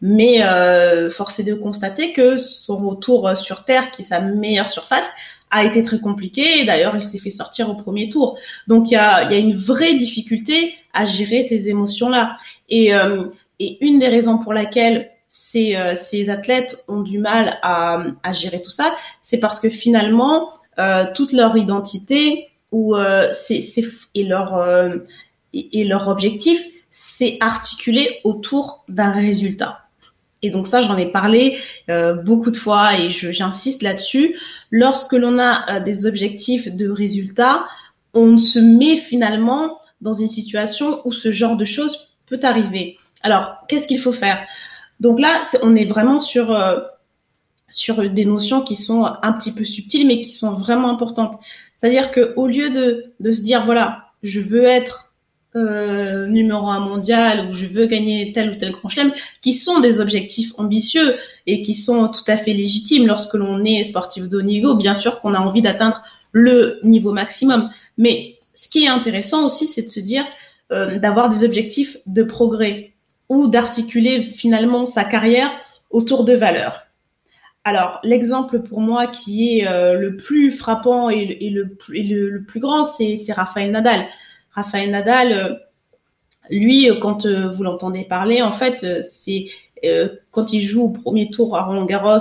Mais 0.02 0.42
euh, 0.42 1.10
force 1.10 1.38
est 1.38 1.44
de 1.44 1.54
constater 1.54 2.12
que 2.12 2.38
son 2.38 2.88
retour 2.88 3.36
sur 3.36 3.64
terre, 3.64 3.90
qui 3.90 4.02
est 4.02 4.06
sa 4.06 4.20
meilleure 4.20 4.68
surface, 4.68 5.08
a 5.50 5.64
été 5.64 5.82
très 5.82 6.00
compliqué. 6.00 6.64
D'ailleurs, 6.64 6.96
il 6.96 7.02
s'est 7.02 7.18
fait 7.18 7.30
sortir 7.30 7.70
au 7.70 7.74
premier 7.74 8.10
tour. 8.10 8.38
Donc, 8.66 8.90
il 8.90 8.94
y 8.94 8.96
a, 8.96 9.30
y 9.30 9.34
a, 9.34 9.38
une 9.38 9.56
vraie 9.56 9.94
difficulté 9.94 10.74
à 10.92 11.06
gérer 11.06 11.44
ces 11.44 11.68
émotions-là. 11.68 12.36
Et, 12.68 12.94
euh, 12.94 13.24
et 13.58 13.78
une 13.84 13.98
des 13.98 14.08
raisons 14.08 14.38
pour 14.38 14.52
laquelle 14.52 15.10
ces, 15.28 15.76
euh, 15.76 15.94
ces 15.94 16.30
athlètes 16.30 16.84
ont 16.88 17.00
du 17.00 17.18
mal 17.18 17.58
à, 17.62 18.02
à 18.22 18.32
gérer 18.32 18.60
tout 18.62 18.70
ça, 18.70 18.94
c'est 19.22 19.40
parce 19.40 19.60
que 19.60 19.68
finalement, 19.68 20.50
euh, 20.50 20.65
toute 21.14 21.32
leur 21.32 21.56
identité 21.56 22.48
ou 22.72 22.96
euh, 22.96 23.28
c'est, 23.32 23.62
et 24.14 24.24
leur 24.24 24.58
et, 25.52 25.80
et 25.80 25.84
leur 25.84 26.08
objectif, 26.08 26.60
c'est 26.90 27.36
articulé 27.40 28.20
autour 28.24 28.84
d'un 28.88 29.10
résultat. 29.10 29.86
Et 30.42 30.50
donc 30.50 30.66
ça, 30.66 30.80
j'en 30.82 30.96
ai 30.96 31.06
parlé 31.06 31.58
euh, 31.90 32.14
beaucoup 32.14 32.50
de 32.50 32.56
fois 32.56 32.98
et 32.98 33.08
j'insiste 33.08 33.82
là-dessus. 33.82 34.36
Lorsque 34.70 35.12
l'on 35.12 35.38
a 35.38 35.76
euh, 35.76 35.80
des 35.80 36.06
objectifs 36.06 36.74
de 36.74 36.88
résultats, 36.88 37.66
on 38.14 38.38
se 38.38 38.58
met 38.58 38.96
finalement 38.96 39.80
dans 40.00 40.12
une 40.12 40.28
situation 40.28 41.00
où 41.04 41.12
ce 41.12 41.32
genre 41.32 41.56
de 41.56 41.64
choses 41.64 42.16
peut 42.26 42.40
arriver. 42.42 42.98
Alors, 43.22 43.56
qu'est-ce 43.68 43.88
qu'il 43.88 43.98
faut 43.98 44.12
faire? 44.12 44.38
Donc 45.00 45.20
là, 45.20 45.42
on 45.62 45.74
est 45.74 45.84
vraiment 45.84 46.18
sur 46.18 46.52
euh, 46.52 46.78
sur 47.68 48.08
des 48.08 48.24
notions 48.24 48.62
qui 48.62 48.76
sont 48.76 49.04
un 49.04 49.32
petit 49.32 49.52
peu 49.52 49.64
subtiles, 49.64 50.06
mais 50.06 50.20
qui 50.20 50.30
sont 50.30 50.52
vraiment 50.52 50.90
importantes. 50.90 51.38
C'est-à-dire 51.76 52.10
que 52.10 52.32
au 52.36 52.46
lieu 52.46 52.70
de 52.70 53.32
se 53.32 53.42
dire 53.42 53.64
voilà, 53.64 54.06
je 54.22 54.40
veux 54.40 54.64
être 54.64 55.06
euh, 55.56 56.26
numéro 56.26 56.66
un 56.68 56.80
mondial 56.80 57.48
ou 57.48 57.54
je 57.54 57.64
veux 57.64 57.86
gagner 57.86 58.30
tel 58.34 58.50
ou 58.50 58.56
tel 58.56 58.72
grand 58.72 58.90
chelem, 58.90 59.12
qui 59.40 59.54
sont 59.54 59.80
des 59.80 60.00
objectifs 60.00 60.52
ambitieux 60.58 61.16
et 61.46 61.62
qui 61.62 61.74
sont 61.74 62.08
tout 62.08 62.24
à 62.26 62.36
fait 62.36 62.52
légitimes 62.52 63.06
lorsque 63.06 63.32
l'on 63.34 63.64
est 63.64 63.82
sportif 63.84 64.28
de 64.28 64.36
haut 64.36 64.42
niveau. 64.42 64.74
Bien 64.74 64.92
sûr 64.92 65.18
qu'on 65.20 65.32
a 65.32 65.38
envie 65.38 65.62
d'atteindre 65.62 66.02
le 66.32 66.78
niveau 66.82 67.10
maximum, 67.10 67.70
mais 67.96 68.36
ce 68.54 68.68
qui 68.68 68.84
est 68.84 68.88
intéressant 68.88 69.46
aussi, 69.46 69.66
c'est 69.66 69.82
de 69.82 69.88
se 69.88 70.00
dire 70.00 70.26
euh, 70.72 70.98
d'avoir 70.98 71.30
des 71.30 71.42
objectifs 71.42 71.96
de 72.04 72.22
progrès 72.22 72.92
ou 73.30 73.46
d'articuler 73.46 74.20
finalement 74.22 74.84
sa 74.84 75.04
carrière 75.04 75.50
autour 75.88 76.24
de 76.24 76.34
valeurs. 76.34 76.85
Alors, 77.66 77.98
l'exemple 78.04 78.60
pour 78.60 78.80
moi 78.80 79.08
qui 79.08 79.58
est 79.58 79.66
euh, 79.66 79.94
le 79.94 80.16
plus 80.16 80.52
frappant 80.52 81.10
et, 81.10 81.50
le, 81.50 81.74
plus 81.74 82.60
grand, 82.60 82.84
c'est 82.84 83.16
Raphaël 83.32 83.72
Nadal. 83.72 84.06
Raphaël 84.52 84.88
Nadal, 84.88 85.32
euh, 85.32 85.54
lui, 86.48 86.88
quand 87.02 87.26
euh, 87.26 87.48
vous 87.48 87.64
l'entendez 87.64 88.04
parler, 88.04 88.40
en 88.40 88.52
fait, 88.52 89.02
c'est 89.02 89.48
quand 90.30 90.52
il 90.52 90.62
joue 90.62 90.84
au 90.84 90.88
premier 90.90 91.28
tour 91.28 91.56
à 91.56 91.64
Roland 91.64 91.86
Garros 91.86 92.18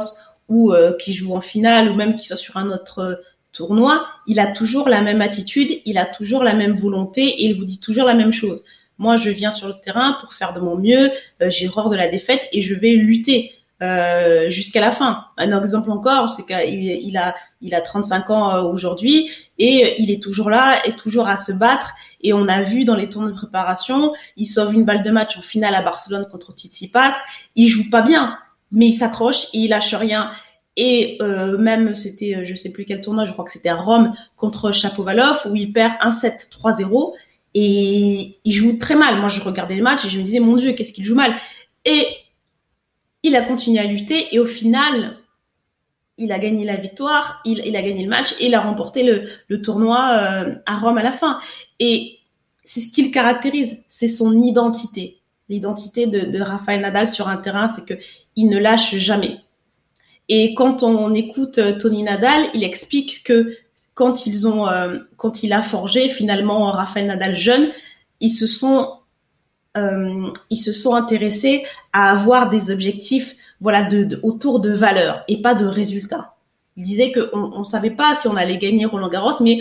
ou 0.50 0.74
qu'il 1.00 1.14
joue 1.14 1.34
en 1.34 1.42
finale 1.42 1.90
ou 1.90 1.96
même 1.96 2.16
qu'il 2.16 2.26
soit 2.26 2.38
sur 2.38 2.58
un 2.58 2.70
autre 2.72 3.24
tournoi, 3.54 4.06
il 4.28 4.40
a 4.40 4.48
toujours 4.48 4.90
la 4.90 5.02
même 5.02 5.22
attitude, 5.22 5.80
il 5.86 5.98
a 5.98 6.06
toujours 6.06 6.44
la 6.44 6.54
même 6.54 6.76
volonté 6.76 7.24
et 7.24 7.46
il 7.46 7.58
vous 7.58 7.66
dit 7.66 7.80
toujours 7.80 8.06
la 8.06 8.14
même 8.14 8.34
chose. 8.34 8.66
Moi, 8.98 9.16
je 9.16 9.30
viens 9.30 9.52
sur 9.52 9.68
le 9.68 9.76
terrain 9.82 10.18
pour 10.22 10.34
faire 10.34 10.54
de 10.54 10.60
mon 10.60 10.76
mieux, 10.76 11.12
j'ai 11.48 11.68
horreur 11.68 11.90
de 11.90 11.96
la 11.96 12.08
défaite 12.08 12.42
et 12.52 12.62
je 12.62 12.74
vais 12.74 12.94
lutter. 12.94 13.55
Euh, 13.82 14.50
jusqu'à 14.50 14.80
la 14.80 14.92
fin. 14.94 15.26
Un 15.38 15.62
exemple 15.62 15.92
encore, 15.92 16.30
c'est 16.30 16.46
qu'il 16.46 16.86
il 16.86 17.18
a 17.18 17.36
il 17.60 17.76
a 17.76 17.82
35 17.82 18.30
ans 18.30 18.56
euh, 18.56 18.62
aujourd'hui 18.62 19.30
et 19.60 19.96
il 20.02 20.12
est 20.12 20.24
toujours 20.24 20.50
là 20.50 20.80
et 20.88 20.96
toujours 20.96 21.28
à 21.28 21.36
se 21.36 21.52
battre. 21.52 21.94
Et 22.22 22.32
on 22.32 22.48
a 22.48 22.62
vu 22.62 22.86
dans 22.86 22.96
les 22.96 23.10
tournois 23.10 23.32
de 23.32 23.36
préparation, 23.36 24.14
il 24.38 24.46
sauve 24.46 24.74
une 24.74 24.86
balle 24.86 25.04
de 25.04 25.12
match 25.12 25.38
en 25.38 25.42
finale 25.42 25.76
à 25.76 25.82
Barcelone 25.82 26.26
contre 26.32 26.54
Tsitsipas. 26.54 27.14
Il 27.56 27.68
joue 27.68 27.90
pas 27.90 28.02
bien, 28.02 28.38
mais 28.72 28.88
il 28.88 28.94
s'accroche 28.94 29.48
et 29.54 29.60
il 29.60 29.70
lâche 29.70 29.94
rien. 29.94 30.32
Et 30.78 31.18
euh, 31.22 31.58
même 31.58 31.96
c'était 31.96 32.46
je 32.46 32.56
sais 32.56 32.72
plus 32.72 32.86
quel 32.86 33.02
tournoi, 33.02 33.26
je 33.26 33.34
crois 33.34 33.44
que 33.44 33.52
c'était 33.52 33.70
à 33.70 33.76
Rome 33.76 34.14
contre 34.38 34.72
Chapovalov 34.72 35.48
où 35.50 35.56
il 35.58 35.74
perd 35.74 35.94
1-7 36.02 36.50
3-0 36.50 37.14
et 37.56 38.38
il 38.46 38.52
joue 38.54 38.78
très 38.78 38.96
mal. 38.96 39.20
Moi 39.20 39.28
je 39.28 39.42
regardais 39.42 39.76
les 39.76 39.82
matchs 39.82 40.06
et 40.06 40.10
je 40.10 40.18
me 40.18 40.24
disais 40.24 40.40
mon 40.40 40.56
dieu, 40.56 40.72
qu'est-ce 40.72 40.94
qu'il 40.94 41.04
joue 41.04 41.16
mal. 41.16 41.36
Et 41.84 42.08
il 43.26 43.36
a 43.36 43.42
continué 43.42 43.80
à 43.80 43.88
lutter 43.88 44.34
et 44.34 44.40
au 44.40 44.46
final, 44.46 45.18
il 46.20 46.32
a 46.32 46.38
gagné 46.38 46.64
la 46.64 46.76
victoire, 46.76 47.42
il, 47.44 47.76
a 47.76 47.82
gagné 47.82 48.04
le 48.04 48.10
match 48.10 48.36
et 48.40 48.46
il 48.46 48.56
a 48.56 48.62
remporté 48.62 49.04
le, 49.04 49.62
tournoi 49.62 49.98
euh, 50.12 50.56
à 50.68 50.78
Rome 50.78 51.00
à 51.00 51.04
la 51.04 51.12
fin. 51.12 51.40
Et 51.80 52.20
c'est 52.64 52.82
ce 52.82 52.92
qui 52.92 53.04
le 53.04 53.12
caractérise, 53.12 53.84
c'est 53.90 54.08
son 54.08 54.40
identité. 54.42 55.22
L'identité 55.50 56.06
de, 56.06 56.20
de 56.20 56.40
Rafael 56.40 56.82
Nadal 56.82 57.08
sur 57.08 57.28
un 57.28 57.38
terrain, 57.38 57.68
c'est 57.68 57.86
que 57.86 57.96
il 58.36 58.48
ne 58.48 58.60
lâche 58.60 58.96
jamais. 58.96 59.40
Et 60.30 60.54
quand 60.54 60.84
on 60.84 61.12
écoute 61.16 61.58
euh, 61.58 61.78
Tony 61.80 62.04
Nadal, 62.04 62.46
il 62.54 62.64
explique 62.64 63.24
que 63.24 63.58
quand 63.96 64.28
ils 64.28 64.48
ont, 64.48 64.68
euh, 64.68 65.00
quand 65.18 65.42
il 65.42 65.52
a 65.52 65.64
forgé 65.64 66.10
finalement 66.10 66.72
Rafael 66.72 67.08
Nadal 67.08 67.36
jeune, 67.36 67.72
ils 68.20 68.32
se 68.32 68.46
sont 68.46 69.00
euh, 69.76 70.28
ils 70.50 70.58
se 70.58 70.72
sont 70.72 70.96
intéressés 70.96 71.66
à 71.94 72.12
avoir 72.12 72.50
des 72.50 72.72
objectifs, 72.72 73.36
voilà, 73.60 73.88
autour 74.24 74.60
de 74.60 74.72
valeurs 74.72 75.24
et 75.28 75.42
pas 75.42 75.54
de 75.54 75.66
résultats. 75.66 76.36
Ils 76.78 76.84
disaient 76.84 77.12
qu'on 77.12 77.52
on 77.54 77.64
savait 77.64 77.92
pas 77.92 78.16
si 78.16 78.28
on 78.28 78.36
allait 78.36 78.58
gagner 78.58 78.86
Roland 78.86 79.10
Garros, 79.10 79.42
mais 79.42 79.60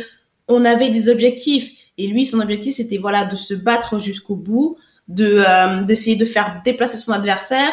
on 0.48 0.64
avait 0.64 0.90
des 0.90 1.08
objectifs. 1.08 1.72
Et 1.96 2.06
lui, 2.06 2.26
son 2.26 2.40
objectif, 2.40 2.76
c'était 2.76 2.98
voilà 2.98 3.24
de 3.24 3.36
se 3.36 3.54
battre 3.54 3.98
jusqu'au 3.98 4.36
bout, 4.36 4.76
de 5.08 5.44
euh, 5.46 5.84
d'essayer 5.84 6.16
de 6.16 6.24
faire 6.24 6.60
déplacer 6.64 6.98
son 6.98 7.12
adversaire. 7.12 7.72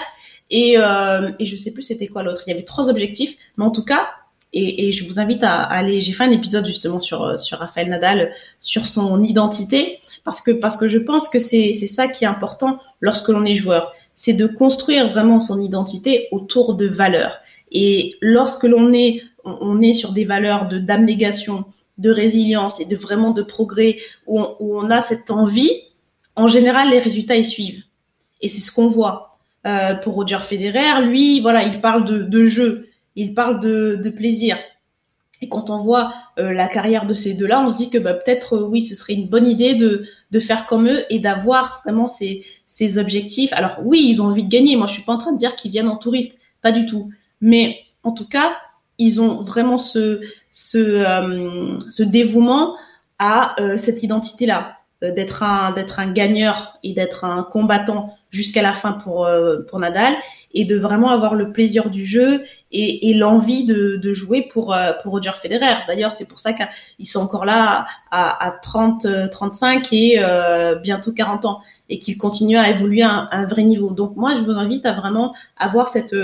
Et, 0.49 0.77
euh, 0.77 1.31
et 1.39 1.45
je 1.45 1.55
sais 1.55 1.71
plus 1.71 1.81
c'était 1.81 2.07
quoi 2.07 2.23
l'autre. 2.23 2.43
Il 2.45 2.51
y 2.51 2.53
avait 2.53 2.63
trois 2.63 2.89
objectifs, 2.89 3.35
mais 3.57 3.65
en 3.65 3.71
tout 3.71 3.85
cas, 3.85 4.09
et, 4.53 4.91
je 4.91 5.07
vous 5.07 5.19
invite 5.19 5.43
à, 5.43 5.61
aller. 5.61 6.01
J'ai 6.01 6.11
fait 6.11 6.25
un 6.25 6.31
épisode 6.31 6.65
justement 6.65 6.99
sur 6.99 7.39
sur 7.39 7.59
Rafael 7.59 7.89
Nadal, 7.89 8.33
sur 8.59 8.85
son 8.85 9.23
identité 9.23 9.99
parce 10.23 10.41
que 10.41 10.51
parce 10.51 10.77
que 10.77 10.87
je 10.87 10.97
pense 10.97 11.29
que 11.29 11.39
c'est 11.39 11.73
c'est 11.73 11.87
ça 11.87 12.07
qui 12.07 12.23
est 12.23 12.27
important 12.27 12.79
lorsque 12.99 13.29
l'on 13.29 13.45
est 13.45 13.55
joueur, 13.55 13.93
c'est 14.15 14.33
de 14.33 14.47
construire 14.47 15.09
vraiment 15.09 15.39
son 15.39 15.61
identité 15.61 16.27
autour 16.31 16.75
de 16.75 16.87
valeurs. 16.87 17.37
Et 17.71 18.15
lorsque 18.21 18.63
l'on 18.63 18.93
est 18.93 19.21
on 19.43 19.81
est 19.81 19.93
sur 19.93 20.13
des 20.13 20.25
valeurs 20.25 20.67
de 20.67 20.77
d'abnégation, 20.77 21.65
de 21.97 22.09
résilience 22.09 22.79
et 22.79 22.85
de 22.85 22.95
vraiment 22.95 23.31
de 23.31 23.43
progrès 23.43 23.97
où 24.27 24.39
on, 24.39 24.55
où 24.59 24.79
on 24.79 24.89
a 24.89 25.01
cette 25.01 25.31
envie, 25.31 25.71
en 26.35 26.47
général 26.47 26.89
les 26.89 26.99
résultats 26.99 27.35
y 27.35 27.45
suivent. 27.45 27.83
Et 28.41 28.47
c'est 28.47 28.61
ce 28.61 28.71
qu'on 28.71 28.89
voit. 28.89 29.37
Euh, 29.67 29.93
pour 29.93 30.15
Roger 30.15 30.39
Federer, 30.39 31.03
lui, 31.03 31.39
voilà, 31.39 31.63
il 31.63 31.81
parle 31.81 32.03
de, 32.05 32.23
de 32.23 32.45
jeu, 32.45 32.89
il 33.15 33.35
parle 33.35 33.59
de, 33.59 33.99
de 34.03 34.09
plaisir. 34.09 34.57
Et 35.41 35.49
quand 35.49 35.69
on 35.69 35.77
voit 35.77 36.13
euh, 36.37 36.53
la 36.53 36.67
carrière 36.67 37.07
de 37.07 37.13
ces 37.13 37.33
deux-là, 37.33 37.61
on 37.65 37.69
se 37.69 37.77
dit 37.77 37.89
que 37.89 37.97
bah, 37.97 38.13
peut-être 38.13 38.57
euh, 38.57 38.63
oui, 38.63 38.81
ce 38.81 38.95
serait 38.95 39.13
une 39.13 39.27
bonne 39.27 39.47
idée 39.47 39.75
de, 39.75 40.05
de 40.29 40.39
faire 40.39 40.67
comme 40.67 40.87
eux 40.87 41.03
et 41.09 41.19
d'avoir 41.19 41.81
vraiment 41.83 42.07
ces, 42.07 42.45
ces 42.67 42.97
objectifs. 42.97 43.51
Alors 43.53 43.77
oui, 43.83 44.05
ils 44.07 44.21
ont 44.21 44.25
envie 44.25 44.43
de 44.43 44.49
gagner. 44.49 44.75
Moi, 44.75 44.87
je 44.87 44.93
suis 44.93 45.03
pas 45.03 45.13
en 45.13 45.17
train 45.17 45.33
de 45.33 45.39
dire 45.39 45.55
qu'ils 45.55 45.71
viennent 45.71 45.89
en 45.89 45.97
touriste, 45.97 46.37
pas 46.61 46.71
du 46.71 46.85
tout. 46.85 47.09
Mais 47.41 47.79
en 48.03 48.11
tout 48.11 48.27
cas, 48.27 48.55
ils 48.97 49.19
ont 49.19 49.41
vraiment 49.41 49.77
ce 49.77 50.21
ce, 50.51 50.77
euh, 50.77 51.79
ce 51.89 52.03
dévouement 52.03 52.75
à 53.17 53.55
cette 53.77 54.01
identité-là, 54.01 54.77
d'être 55.01 55.43
un 55.43 55.71
d'être 55.71 55.99
un 55.99 56.11
gagneur 56.11 56.77
et 56.83 56.93
d'être 56.93 57.25
un 57.25 57.43
combattant 57.43 58.15
jusqu'à 58.29 58.61
la 58.61 58.73
fin 58.73 58.93
pour 58.93 59.27
pour 59.67 59.79
Nadal 59.79 60.15
et 60.53 60.65
de 60.65 60.77
vraiment 60.77 61.09
avoir 61.09 61.35
le 61.35 61.51
plaisir 61.51 61.89
du 61.89 62.05
jeu 62.05 62.43
et, 62.71 63.09
et 63.09 63.13
l'envie 63.13 63.63
de, 63.63 63.95
de, 63.95 64.13
jouer 64.13 64.41
pour 64.41 64.73
euh, 64.73 64.91
pour 65.01 65.13
Roger 65.13 65.31
Federer. 65.35 65.75
D'ailleurs, 65.87 66.13
c'est 66.13 66.25
pour 66.25 66.39
ça 66.39 66.53
qu'ils 66.53 67.07
sont 67.07 67.21
encore 67.21 67.45
là 67.45 67.85
à, 68.11 68.47
à 68.47 68.51
30, 68.51 69.07
35 69.31 69.91
et 69.93 70.15
euh, 70.17 70.75
bientôt 70.75 71.13
40 71.13 71.45
ans 71.45 71.61
et 71.89 71.99
qu'ils 71.99 72.17
continuent 72.17 72.57
à 72.57 72.69
évoluer 72.69 73.03
à 73.03 73.29
un, 73.31 73.45
vrai 73.45 73.63
niveau. 73.63 73.91
Donc 73.91 74.15
moi, 74.15 74.33
je 74.35 74.41
vous 74.41 74.51
invite 74.51 74.85
à 74.85 74.93
vraiment 74.93 75.33
avoir 75.57 75.87
cette 75.87 76.15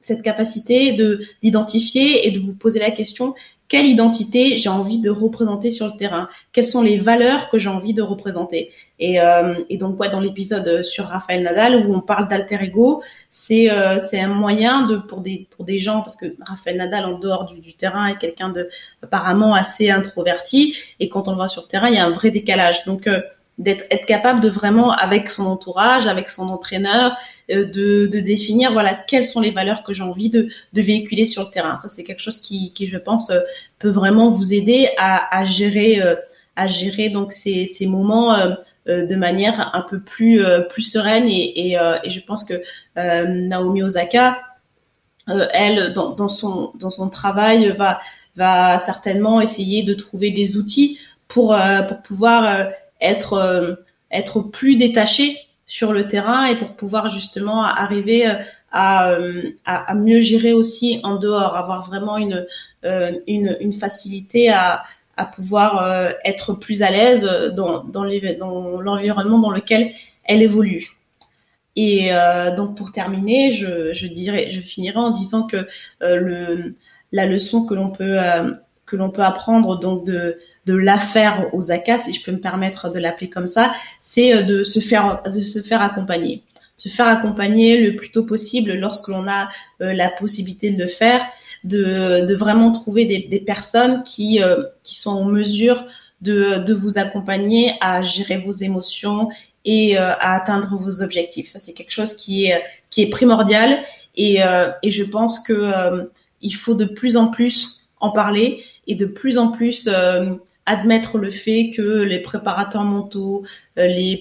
cette 0.00 0.22
capacité 0.22 0.92
de 0.92 1.20
d'identifier 1.42 2.26
et 2.26 2.30
de 2.30 2.38
vous 2.38 2.54
poser 2.54 2.78
la 2.78 2.90
question 2.90 3.34
quelle 3.68 3.86
identité 3.86 4.56
j'ai 4.56 4.70
envie 4.70 4.98
de 4.98 5.10
représenter 5.10 5.70
sur 5.70 5.86
le 5.86 5.96
terrain, 5.96 6.28
quelles 6.52 6.66
sont 6.66 6.82
les 6.82 6.96
valeurs 6.96 7.50
que 7.50 7.58
j'ai 7.58 7.68
envie 7.68 7.94
de 7.94 8.02
représenter? 8.02 8.70
Et, 8.98 9.20
euh, 9.20 9.54
donc 9.72 10.00
ouais, 10.00 10.10
dans 10.10 10.20
l'épisode 10.20 10.82
sur 10.82 11.04
Raphaël 11.04 11.42
Nadal 11.42 11.86
où 11.86 11.94
on 11.94 12.00
parle 12.00 12.28
d'alter 12.28 12.58
ego, 12.62 13.02
c'est 13.30 13.70
euh, 13.70 14.00
c'est 14.00 14.20
un 14.20 14.28
moyen 14.28 14.86
de 14.86 14.96
pour 14.96 15.20
des 15.20 15.46
pour 15.50 15.64
des 15.64 15.78
gens 15.78 16.00
parce 16.00 16.16
que 16.16 16.26
Raphaël 16.40 16.78
Nadal 16.78 17.04
en 17.04 17.18
dehors 17.18 17.44
du, 17.44 17.60
du 17.60 17.74
terrain 17.74 18.06
est 18.06 18.18
quelqu'un 18.18 18.48
de 18.48 18.68
apparemment 19.02 19.54
assez 19.54 19.90
introverti 19.90 20.74
et 20.98 21.08
quand 21.08 21.28
on 21.28 21.32
le 21.32 21.36
voit 21.36 21.48
sur 21.48 21.62
le 21.62 21.68
terrain, 21.68 21.88
il 21.88 21.94
y 21.94 21.98
a 21.98 22.06
un 22.06 22.10
vrai 22.10 22.30
décalage. 22.30 22.84
Donc 22.86 23.06
euh, 23.06 23.20
d'être 23.58 23.84
être 23.90 24.06
capable 24.06 24.40
de 24.40 24.48
vraiment 24.48 24.92
avec 24.92 25.28
son 25.28 25.46
entourage, 25.46 26.06
avec 26.06 26.28
son 26.28 26.48
entraîneur, 26.48 27.16
euh, 27.50 27.64
de, 27.64 28.06
de, 28.06 28.20
définir 28.20 28.72
voilà 28.72 28.94
quelles 28.94 29.24
sont 29.24 29.40
les 29.40 29.50
valeurs 29.50 29.82
que 29.82 29.92
j'ai 29.92 30.04
envie 30.04 30.30
de, 30.30 30.48
de, 30.72 30.82
véhiculer 30.82 31.26
sur 31.26 31.44
le 31.44 31.50
terrain. 31.50 31.76
Ça 31.76 31.88
c'est 31.88 32.04
quelque 32.04 32.22
chose 32.22 32.40
qui, 32.40 32.72
qui 32.72 32.86
je 32.86 32.96
pense 32.96 33.30
euh, 33.30 33.40
peut 33.78 33.90
vraiment 33.90 34.30
vous 34.30 34.54
aider 34.54 34.88
à, 34.96 35.36
à 35.36 35.44
gérer 35.44 36.00
euh, 36.00 36.14
à 36.56 36.66
gérer 36.66 37.08
donc 37.08 37.32
ces, 37.32 37.66
ces 37.66 37.86
moments 37.86 38.36
de 38.86 39.14
manière 39.14 39.70
un 39.76 39.82
peu 39.82 40.00
plus 40.00 40.42
plus 40.70 40.82
sereine 40.82 41.28
et, 41.28 41.72
et, 41.72 41.78
et 42.02 42.10
je 42.10 42.20
pense 42.26 42.42
que 42.42 42.60
Naomi 42.96 43.84
Osaka 43.84 44.42
elle 45.52 45.92
dans, 45.92 46.16
dans 46.16 46.28
son 46.28 46.72
dans 46.74 46.90
son 46.90 47.10
travail 47.10 47.76
va 47.78 48.00
va 48.34 48.80
certainement 48.80 49.40
essayer 49.40 49.84
de 49.84 49.94
trouver 49.94 50.32
des 50.32 50.56
outils 50.56 50.98
pour 51.28 51.56
pour 51.88 52.02
pouvoir 52.02 52.72
être 53.00 53.34
euh, 53.34 53.74
être 54.10 54.40
plus 54.40 54.76
détaché 54.76 55.36
sur 55.66 55.92
le 55.92 56.08
terrain 56.08 56.46
et 56.46 56.56
pour 56.56 56.74
pouvoir 56.74 57.10
justement 57.10 57.62
arriver 57.62 58.26
euh, 58.26 58.34
à, 58.72 59.10
euh, 59.10 59.50
à, 59.66 59.90
à, 59.90 59.94
mieux 59.94 60.20
gérer 60.20 60.52
aussi 60.52 61.00
en 61.02 61.16
dehors, 61.16 61.56
avoir 61.56 61.86
vraiment 61.86 62.16
une, 62.16 62.46
une, 63.26 63.72
facilité 63.72 64.50
à, 64.50 64.84
à 65.16 65.26
pouvoir 65.26 66.12
être 66.24 66.54
plus 66.54 66.82
à 66.82 66.90
l'aise 66.90 67.22
dans, 67.54 67.82
dans, 67.82 68.04
dans 68.04 68.80
l'environnement 68.80 69.38
dans 69.38 69.50
lequel 69.50 69.92
elle 70.24 70.42
évolue. 70.42 70.98
Et 71.76 72.10
donc 72.56 72.76
pour 72.76 72.92
terminer, 72.92 73.52
je, 73.52 73.94
je 73.94 74.06
dirais, 74.06 74.50
je 74.50 74.60
finirai 74.60 74.98
en 74.98 75.10
disant 75.10 75.46
que 75.46 75.66
le, 76.02 76.74
la 77.12 77.24
leçon 77.24 77.64
que 77.64 77.72
l'on 77.72 77.88
peut 77.88 78.18
que 78.84 78.96
l'on 78.96 79.10
peut 79.10 79.22
apprendre 79.22 79.78
donc 79.78 80.04
de 80.04 80.38
de 80.68 80.74
l'affaire 80.74 81.48
Osaka, 81.54 81.98
si 81.98 82.12
je 82.12 82.22
peux 82.22 82.30
me 82.30 82.40
permettre 82.40 82.90
de 82.90 82.98
l'appeler 82.98 83.30
comme 83.30 83.46
ça, 83.46 83.72
c'est 84.02 84.34
euh, 84.34 84.42
de 84.42 84.64
se 84.64 84.80
faire 84.80 85.22
de 85.24 85.40
se 85.42 85.62
faire 85.62 85.80
accompagner, 85.80 86.42
se 86.76 86.90
faire 86.90 87.08
accompagner 87.08 87.78
le 87.78 87.96
plus 87.96 88.10
tôt 88.10 88.24
possible 88.24 88.74
lorsque 88.74 89.08
l'on 89.08 89.26
a 89.26 89.48
euh, 89.80 89.94
la 89.94 90.10
possibilité 90.10 90.70
de 90.70 90.78
le 90.78 90.86
faire, 90.86 91.26
de, 91.64 92.26
de 92.26 92.34
vraiment 92.34 92.70
trouver 92.70 93.06
des, 93.06 93.40
personnes 93.40 94.02
qui 94.02 94.42
euh, 94.42 94.62
qui 94.82 94.96
sont 94.96 95.10
en 95.10 95.24
mesure 95.24 95.86
de, 96.20 96.58
de 96.58 96.74
vous 96.74 96.98
accompagner 96.98 97.72
à 97.80 98.02
gérer 98.02 98.36
vos 98.36 98.52
émotions 98.52 99.30
et 99.64 99.98
à 99.98 100.34
atteindre 100.34 100.78
vos 100.78 101.02
objectifs. 101.02 101.48
Ça, 101.48 101.58
c'est 101.60 101.74
quelque 101.74 101.90
chose 101.90 102.14
qui 102.14 102.46
est 102.46 102.62
qui 102.90 103.02
est 103.02 103.10
primordial 103.10 103.82
et, 104.16 104.38
et 104.82 104.90
je 104.90 105.04
pense 105.04 105.40
que 105.40 106.08
il 106.40 106.54
faut 106.54 106.74
de 106.74 106.86
plus 106.86 107.16
en 107.16 107.28
plus 107.28 107.88
en 108.00 108.10
parler 108.10 108.64
et 108.86 108.94
de 108.94 109.06
plus 109.06 109.36
en 109.36 109.48
plus 109.48 109.88
admettre 110.68 111.18
le 111.18 111.30
fait 111.30 111.72
que 111.74 111.82
les 111.82 112.20
préparateurs 112.20 112.84
mentaux, 112.84 113.44
euh, 113.78 113.86
les, 113.86 114.20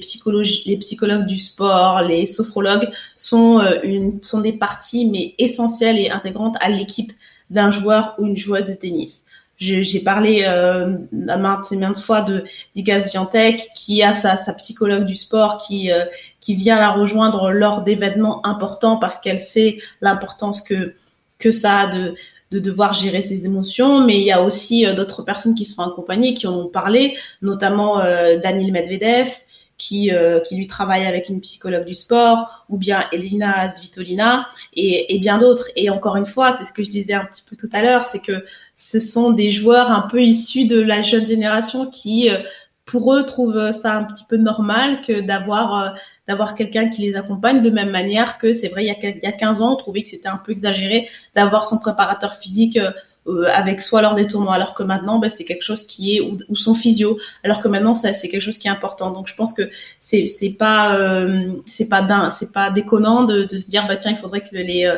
les 0.65 0.77
psychologues 0.77 1.25
du 1.25 1.37
sport, 1.37 2.01
les 2.01 2.25
sophrologues 2.25 2.89
sont, 3.17 3.59
euh, 3.59 3.79
une, 3.83 4.23
sont 4.23 4.41
des 4.41 4.53
parties 4.53 5.09
mais 5.09 5.35
essentielles 5.37 5.99
et 5.99 6.09
intégrantes 6.09 6.55
à 6.61 6.69
l'équipe 6.69 7.11
d'un 7.49 7.69
joueur 7.69 8.15
ou 8.17 8.25
une 8.25 8.37
joueuse 8.37 8.65
de 8.65 8.73
tennis. 8.73 9.25
J'ai 9.59 10.01
parlé 10.01 10.43
euh, 10.45 10.97
maintes 11.11 11.71
et 11.71 11.77
maintes 11.77 11.97
fois 11.97 12.21
de 12.21 12.43
d'Igaz 12.75 13.09
Viantec 13.09 13.69
qui 13.73 14.03
a 14.03 14.13
sa, 14.13 14.37
sa 14.37 14.53
psychologue 14.53 15.05
du 15.05 15.15
sport 15.15 15.57
qui 15.67 15.89
qui 16.39 16.55
vient 16.55 16.77
la 16.77 16.91
rejoindre 16.91 17.49
lors 17.49 17.81
d'événements 17.81 18.45
importants 18.45 18.97
parce 18.97 19.17
qu'elle 19.17 19.39
sait 19.39 19.79
l'importance 19.99 20.61
que 20.61 20.93
que 21.39 21.51
ça 21.51 21.79
a 21.79 21.87
de 21.87 22.13
de 22.51 22.59
devoir 22.59 22.93
gérer 22.93 23.21
ses 23.21 23.45
émotions, 23.45 24.05
mais 24.05 24.17
il 24.17 24.23
y 24.23 24.31
a 24.31 24.41
aussi 24.41 24.85
euh, 24.85 24.93
d'autres 24.93 25.23
personnes 25.23 25.55
qui 25.55 25.65
sont 25.65 25.81
accompagnées, 25.81 26.33
qui 26.33 26.47
en 26.47 26.57
ont 26.57 26.67
parlé, 26.67 27.17
notamment 27.41 27.99
euh, 27.99 28.37
Daniel 28.37 28.71
Medvedev, 28.71 29.29
qui, 29.77 30.11
euh, 30.11 30.39
qui 30.39 30.55
lui 30.55 30.65
travaille 30.65 31.05
avec 31.05 31.29
une 31.29 31.39
psychologue 31.41 31.85
du 31.85 31.93
sport, 31.93 32.65
ou 32.69 32.77
bien 32.77 33.05
Elina 33.11 33.69
Svitolina, 33.69 34.47
et, 34.73 35.13
et 35.13 35.19
bien 35.19 35.37
d'autres. 35.37 35.67
Et 35.75 35.89
encore 35.89 36.15
une 36.15 36.25
fois, 36.25 36.55
c'est 36.57 36.65
ce 36.65 36.71
que 36.71 36.83
je 36.83 36.89
disais 36.89 37.13
un 37.13 37.25
petit 37.25 37.43
peu 37.47 37.55
tout 37.55 37.69
à 37.73 37.81
l'heure, 37.81 38.05
c'est 38.05 38.21
que 38.21 38.45
ce 38.75 38.99
sont 38.99 39.31
des 39.31 39.51
joueurs 39.51 39.91
un 39.91 40.07
peu 40.09 40.21
issus 40.21 40.65
de 40.65 40.81
la 40.81 41.01
jeune 41.01 41.25
génération 41.25 41.85
qui, 41.85 42.29
pour 42.85 43.13
eux, 43.13 43.23
trouvent 43.23 43.71
ça 43.71 43.93
un 43.93 44.05
petit 44.05 44.23
peu 44.27 44.37
normal 44.37 45.01
que 45.01 45.19
d'avoir 45.19 45.95
d'avoir 46.27 46.55
quelqu'un 46.55 46.89
qui 46.89 47.03
les 47.03 47.15
accompagne 47.15 47.61
de 47.61 47.69
même 47.69 47.89
manière 47.89 48.37
que 48.37 48.53
c'est 48.53 48.67
vrai 48.67 48.83
il 48.83 48.87
y, 48.87 48.91
a, 48.91 49.09
il 49.09 49.19
y 49.23 49.27
a 49.27 49.31
15 49.31 49.61
ans 49.61 49.73
on 49.73 49.75
trouvait 49.75 50.03
que 50.03 50.09
c'était 50.09 50.27
un 50.27 50.37
peu 50.37 50.51
exagéré 50.51 51.07
d'avoir 51.35 51.65
son 51.65 51.79
préparateur 51.79 52.35
physique 52.35 52.77
euh, 52.77 52.91
euh, 53.27 53.45
avec 53.53 53.81
soi 53.81 54.01
lors 54.01 54.15
des 54.15 54.27
tournois 54.27 54.55
alors 54.55 54.73
que 54.73 54.83
maintenant 54.83 55.19
ben, 55.19 55.29
c'est 55.29 55.43
quelque 55.43 55.63
chose 55.63 55.85
qui 55.85 56.17
est 56.17 56.21
ou, 56.21 56.55
son 56.55 56.73
physio 56.73 57.17
alors 57.43 57.61
que 57.61 57.67
maintenant 57.67 57.93
ça 57.93 58.13
c'est 58.13 58.29
quelque 58.29 58.41
chose 58.41 58.57
qui 58.57 58.67
est 58.67 58.71
important. 58.71 59.11
Donc 59.11 59.27
je 59.27 59.35
pense 59.35 59.51
que 59.51 59.63
c'est 59.99 60.27
c'est 60.27 60.53
pas 60.53 60.95
euh, 60.97 61.51
c'est 61.65 61.89
pas 61.89 62.31
c'est 62.31 62.53
pas 62.53 62.71
déconnant 62.71 63.23
de, 63.25 63.43
de, 63.43 63.57
se 63.57 63.69
dire 63.69 63.85
bah 63.85 63.97
tiens 63.97 64.11
il 64.11 64.17
faudrait 64.17 64.41
que 64.41 64.55
les 64.55 64.89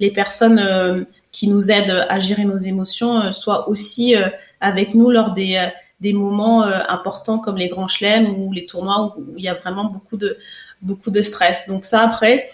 les 0.00 0.10
personnes 0.10 1.06
qui 1.30 1.46
nous 1.46 1.70
aident 1.70 2.06
à 2.08 2.18
gérer 2.18 2.44
nos 2.44 2.58
émotions 2.58 3.30
soient 3.32 3.68
aussi 3.68 4.16
avec 4.60 4.94
nous 4.94 5.10
lors 5.10 5.32
des 5.32 5.68
des 6.00 6.12
moments 6.12 6.64
importants 6.64 7.38
comme 7.38 7.56
les 7.56 7.68
grands 7.68 7.88
chelems 7.88 8.34
ou 8.36 8.52
les 8.52 8.66
tournois 8.66 9.14
où, 9.16 9.34
il 9.36 9.44
y 9.44 9.48
a 9.48 9.54
vraiment 9.54 9.84
beaucoup 9.84 10.16
de 10.16 10.38
beaucoup 10.86 11.10
de 11.10 11.22
stress. 11.22 11.66
Donc 11.68 11.84
ça, 11.84 12.00
après, 12.00 12.50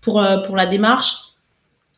pour, 0.00 0.20
euh, 0.20 0.38
pour 0.38 0.56
la 0.56 0.66
démarche, 0.66 1.30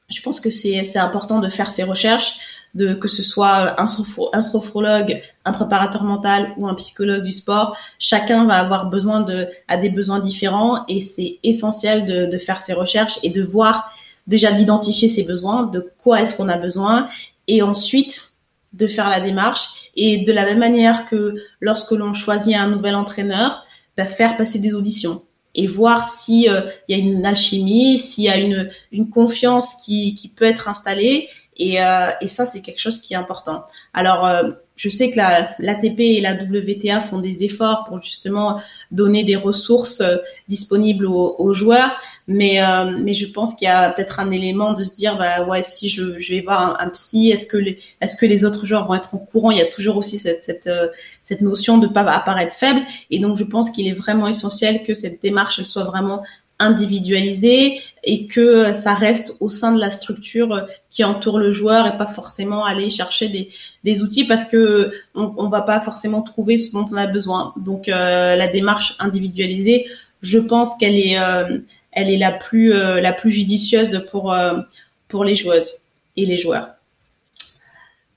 je 0.08 0.20
pense 0.20 0.40
que 0.40 0.50
c'est 0.50 0.98
important 0.98 1.40
de 1.40 1.48
faire 1.48 1.70
ses 1.70 1.84
recherches, 1.84 2.36
de 2.74 2.94
que 2.94 3.08
ce 3.08 3.22
soit 3.22 3.80
un, 3.80 3.86
un 4.32 4.42
sophrologue, 4.42 5.22
un 5.44 5.52
préparateur 5.52 6.04
mental 6.04 6.52
ou 6.56 6.66
un 6.66 6.74
psychologue 6.74 7.22
du 7.22 7.32
sport, 7.32 7.76
chacun 7.98 8.46
va 8.46 8.58
avoir 8.58 8.86
besoin 8.86 9.20
de 9.20 9.48
a 9.68 9.76
des 9.76 9.90
besoins 9.90 10.20
différents 10.20 10.84
et 10.86 11.00
c'est 11.00 11.38
essentiel 11.42 12.06
de, 12.06 12.26
de 12.26 12.38
faire 12.38 12.60
ses 12.62 12.72
recherches 12.72 13.18
et 13.22 13.30
de 13.30 13.42
voir 13.42 13.90
déjà 14.26 14.52
d'identifier 14.52 15.08
ses 15.08 15.24
besoins, 15.24 15.64
de 15.64 15.92
quoi 15.98 16.22
est-ce 16.22 16.36
qu'on 16.36 16.48
a 16.48 16.56
besoin 16.56 17.08
et 17.48 17.62
ensuite 17.62 18.32
de 18.72 18.86
faire 18.86 19.10
la 19.10 19.20
démarche. 19.20 19.90
Et 19.96 20.18
de 20.18 20.32
la 20.32 20.44
même 20.44 20.58
manière 20.58 21.06
que 21.06 21.34
lorsque 21.60 21.90
l'on 21.90 22.14
choisit 22.14 22.56
un 22.56 22.68
nouvel 22.68 22.94
entraîneur, 22.94 23.64
bah, 23.96 24.06
faire 24.06 24.36
passer 24.36 24.58
des 24.58 24.74
auditions 24.74 25.22
et 25.54 25.66
voir 25.66 26.08
si 26.08 26.48
euh, 26.48 26.62
il 26.88 26.96
y 26.96 27.00
a 27.00 27.02
une 27.02 27.24
alchimie, 27.26 27.98
s'il 27.98 28.24
y 28.24 28.28
a 28.28 28.36
une, 28.36 28.70
une 28.90 29.10
confiance 29.10 29.76
qui, 29.84 30.14
qui 30.14 30.28
peut 30.28 30.44
être 30.44 30.68
installée. 30.68 31.28
Et, 31.56 31.82
euh, 31.82 32.10
et 32.20 32.28
ça, 32.28 32.46
c'est 32.46 32.62
quelque 32.62 32.80
chose 32.80 33.00
qui 33.00 33.12
est 33.12 33.16
important. 33.16 33.64
Alors, 33.92 34.26
euh, 34.26 34.50
je 34.76 34.88
sais 34.88 35.10
que 35.10 35.16
la, 35.16 35.50
l'ATP 35.58 36.00
et 36.00 36.20
la 36.20 36.32
WTA 36.34 37.00
font 37.00 37.18
des 37.18 37.44
efforts 37.44 37.84
pour 37.84 38.02
justement 38.02 38.60
donner 38.90 39.24
des 39.24 39.36
ressources 39.36 40.02
disponibles 40.48 41.06
aux, 41.06 41.36
aux 41.38 41.52
joueurs, 41.52 41.92
mais 42.26 42.62
euh, 42.62 42.96
mais 42.98 43.14
je 43.14 43.30
pense 43.30 43.54
qu'il 43.54 43.66
y 43.66 43.70
a 43.70 43.90
peut-être 43.90 44.20
un 44.20 44.30
élément 44.30 44.72
de 44.72 44.84
se 44.84 44.94
dire 44.94 45.18
bah 45.18 45.44
ouais 45.44 45.62
si 45.62 45.88
je, 45.88 46.18
je 46.18 46.34
vais 46.34 46.40
voir 46.40 46.80
un, 46.80 46.88
psy 46.90 47.30
est-ce 47.30 47.46
que 47.46 47.56
les 47.56 47.78
est-ce 48.00 48.16
que 48.16 48.26
les 48.26 48.44
autres 48.44 48.64
joueurs 48.64 48.86
vont 48.86 48.94
être 48.94 49.14
au 49.14 49.18
courant? 49.18 49.50
Il 49.50 49.58
y 49.58 49.62
a 49.62 49.66
toujours 49.66 49.96
aussi 49.96 50.18
cette 50.18 50.44
cette 50.44 50.66
euh, 50.66 50.88
cette 51.24 51.40
notion 51.40 51.78
de 51.78 51.86
pas 51.86 52.02
apparaître 52.02 52.54
faible 52.54 52.82
et 53.10 53.18
donc 53.18 53.36
je 53.36 53.44
pense 53.44 53.70
qu'il 53.70 53.88
est 53.88 53.92
vraiment 53.92 54.28
essentiel 54.28 54.84
que 54.84 54.94
cette 54.94 55.20
démarche 55.20 55.58
elle 55.58 55.66
soit 55.66 55.84
vraiment 55.84 56.22
individualisée 56.62 57.80
et 58.04 58.26
que 58.26 58.72
ça 58.72 58.94
reste 58.94 59.36
au 59.40 59.48
sein 59.48 59.72
de 59.72 59.80
la 59.80 59.90
structure 59.90 60.66
qui 60.90 61.02
entoure 61.04 61.38
le 61.38 61.52
joueur 61.52 61.86
et 61.86 61.96
pas 61.96 62.06
forcément 62.06 62.64
aller 62.64 62.88
chercher 62.88 63.28
des, 63.28 63.48
des 63.84 64.02
outils 64.02 64.24
parce 64.24 64.44
que 64.44 64.92
on, 65.14 65.34
on 65.36 65.48
va 65.48 65.62
pas 65.62 65.80
forcément 65.80 66.22
trouver 66.22 66.56
ce 66.56 66.72
dont 66.72 66.86
on 66.90 66.96
a 66.96 67.06
besoin. 67.06 67.52
Donc 67.56 67.88
euh, 67.88 68.36
la 68.36 68.46
démarche 68.46 68.94
individualisée, 68.98 69.86
je 70.22 70.38
pense 70.38 70.76
qu'elle 70.76 70.96
est 70.96 71.18
euh, 71.18 71.58
elle 71.92 72.10
est 72.10 72.18
la 72.18 72.32
plus 72.32 72.72
euh, 72.72 73.02
judicieuse 73.24 74.06
pour 74.10 74.32
euh, 74.32 74.60
pour 75.08 75.24
les 75.24 75.36
joueuses 75.36 75.86
et 76.16 76.26
les 76.26 76.38
joueurs. 76.38 76.70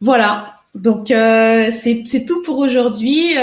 Voilà. 0.02 0.56
Donc 0.74 1.12
euh, 1.12 1.72
c'est 1.72 2.26
tout 2.26 2.42
pour 2.44 2.58
aujourd'hui. 2.58 3.36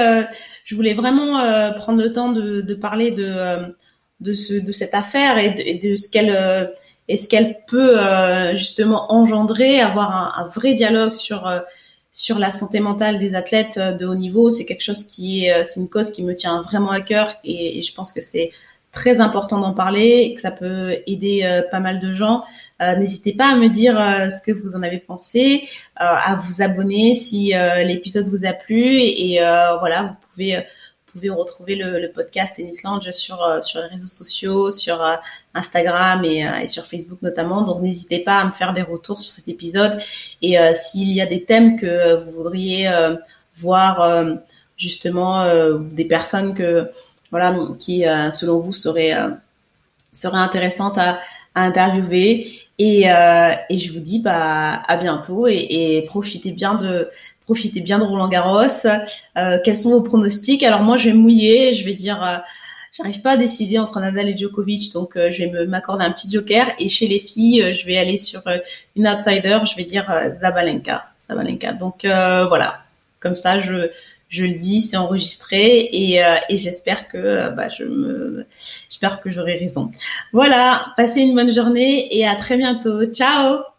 je 0.65 0.75
voulais 0.75 0.95
vraiment 0.95 1.39
prendre 1.75 2.03
le 2.03 2.13
temps 2.13 2.33
de, 2.33 2.75
parler 2.75 3.11
de 3.11 3.75
de 4.21 4.35
ce 4.35 4.55
de 4.55 4.73
cette 4.73 4.95
affaire 4.95 5.39
et 5.39 5.75
de, 5.75 5.97
ce 5.97 6.09
qu'elle 6.09 6.73
ce 7.09 7.29
qu'elle 7.29 7.59
peut 7.67 7.97
justement 8.55 9.13
engendrer, 9.13 9.81
avoir 9.81 10.39
un, 10.39 10.47
vrai 10.49 10.75
dialogue 10.75 11.15
sur 11.15 12.39
la 12.39 12.53
santé 12.53 12.81
mentale 12.81 13.19
des 13.19 13.35
athlètes 13.35 13.79
de 13.79 14.07
haut 14.07 14.15
niveau. 14.15 14.51
C'est 14.51 14.67
quelque 14.67 14.85
chose 14.85 15.05
qui 15.05 15.47
est 15.47 15.65
c'est 15.65 15.81
une 15.81 15.89
cause 15.89 16.11
qui 16.11 16.23
me 16.23 16.35
tient 16.35 16.61
vraiment 16.61 16.91
à 16.91 17.01
cœur 17.01 17.35
et 17.45 17.81
je 17.81 17.95
pense 17.95 18.13
que 18.13 18.21
c'est 18.21 18.51
très 18.93 19.21
important 19.21 19.59
d'en 19.59 19.73
parler 19.73 20.23
et 20.25 20.35
que 20.35 20.41
ça 20.41 20.51
peut 20.51 20.99
aider 21.07 21.41
euh, 21.45 21.63
pas 21.71 21.81
mal 21.81 21.99
de 21.99 22.13
gens. 22.13 22.45
Euh, 22.83 22.95
n'hésitez 22.97 23.33
pas 23.33 23.51
à 23.51 23.57
me 23.57 23.69
dire 23.69 23.99
euh, 23.99 24.29
ce 24.29 24.43
que 24.43 24.53
vous 24.53 24.77
en 24.77 24.83
avez 24.83 24.99
pensé, 24.99 25.67
à 25.97 26.37
vous 26.37 26.63
abonner 26.63 27.15
si 27.15 27.53
l'épisode 27.85 28.27
vous 28.27 28.45
a 28.45 28.53
plu 28.53 28.99
et, 29.01 29.39
voilà, 29.79 30.03
vous 30.03 30.15
pouvez 30.31 30.57
vous 31.15 31.21
pouvez 31.21 31.31
retrouver 31.31 31.75
le, 31.77 32.01
le, 32.01 32.11
podcast 32.11 32.57
Tennis 32.57 32.83
Lounge 32.83 33.13
sur 33.13 33.39
sur 33.63 33.81
les 33.81 33.87
réseaux 33.87 34.09
sociaux, 34.09 34.71
sur 34.71 35.01
Instagram 35.55 36.25
et, 36.25 36.49
et, 36.63 36.67
sur 36.67 36.87
Facebook 36.87 37.21
notamment. 37.23 37.63
Donc 37.63 37.83
n'hésitez 37.83 38.19
pas 38.19 38.39
à 38.39 38.45
me 38.47 38.51
faire 38.51 38.73
des 38.73 38.83
retours 38.83 39.21
sur 39.21 39.33
cet 39.33 39.47
épisode 39.47 40.01
et 40.41 40.57
s'il 40.75 41.13
y 41.13 41.21
a 41.21 41.27
des 41.27 41.45
thèmes 41.45 41.79
que 41.79 42.25
vous 42.25 42.31
voudriez 42.33 42.91
voir 43.57 44.27
justement 44.77 45.47
des 45.79 46.05
personnes 46.07 46.55
que 46.55 46.91
voilà, 47.33 47.57
qui 47.79 48.07
euh, 48.07 48.31
selon 48.31 48.61
vous 48.61 48.75
serait 48.75 49.15
euh, 49.15 49.31
serait 50.13 50.39
intéressante 50.39 50.99
à, 50.99 51.19
interviewer. 51.55 52.47
Et, 52.79 53.11
euh, 53.11 53.53
et 53.69 53.79
je 53.79 53.93
vous 53.93 54.01
dis 54.01 54.21
bah 54.21 54.83
à 54.87 54.97
bientôt 54.97 55.47
et, 55.47 56.05
profitez 56.07 56.53
bien 56.53 56.75
de 56.75 57.11
profitez 57.45 57.81
bien 57.81 57.99
de 57.99 58.05
Roland 58.05 58.29
Garros. 58.29 58.87
Quels 59.65 59.77
sont 59.77 59.91
vos 59.91 60.03
pronostics? 60.03 60.63
Alors 60.63 60.83
moi 60.83 60.97
je 60.97 61.11
vais 61.11 61.15
mouiller, 61.15 61.73
je 61.75 61.85
vais 61.85 61.95
dire 61.95 62.23
euh, 62.23 62.39
j'arrive 62.97 63.21
pas 63.23 63.33
à 63.33 63.37
décider 63.37 63.79
entre 63.79 64.01
Nadal 64.01 64.29
et 64.29 64.37
Djokovic, 64.37 64.93
donc 64.93 65.13
je 65.17 65.45
vais 65.45 65.67
m'accorder 65.67 66.05
un 66.05 66.13
petit 66.13 66.31
joker. 66.31 66.67
Et 66.79 66.89
chez 66.89 67.07
les 67.07 67.19
filles, 67.21 67.75
je 67.75 67.87
vais 67.87 67.99
aller 67.99 68.19
sur 68.19 68.43
une 68.97 69.07
outsider, 69.07 69.59
je 69.65 69.77
vais 69.77 69.85
dire 69.85 70.11
Zabalenka. 70.35 71.05
Zabalenka. 71.29 71.73
Donc 71.73 72.01
voilà, 72.05 72.81
comme 73.21 73.35
ça 73.35 73.61
je 73.61 73.91
je 74.33 74.47
le 74.47 74.55
dis, 74.55 74.81
c'est 74.81 74.97
enregistré 74.97 75.91
et, 75.93 76.25
euh, 76.25 76.37
j'espère 76.49 77.07
que 77.07 77.19
euh, 77.19 77.51
bah, 77.51 77.69
je 77.69 77.85
me, 77.85 78.47
j'espère 78.89 79.21
que 79.21 79.31
j'aurai 79.31 79.59
raison. 79.59 79.93
Voilà, 80.33 80.95
passez 80.97 81.21
une 81.21 81.35
bonne 81.35 81.53
journée 81.53 82.17
et 82.17 82.27
à 82.27 82.35
très 82.35 82.57
bientôt. 82.57 83.05
Ciao 83.13 83.72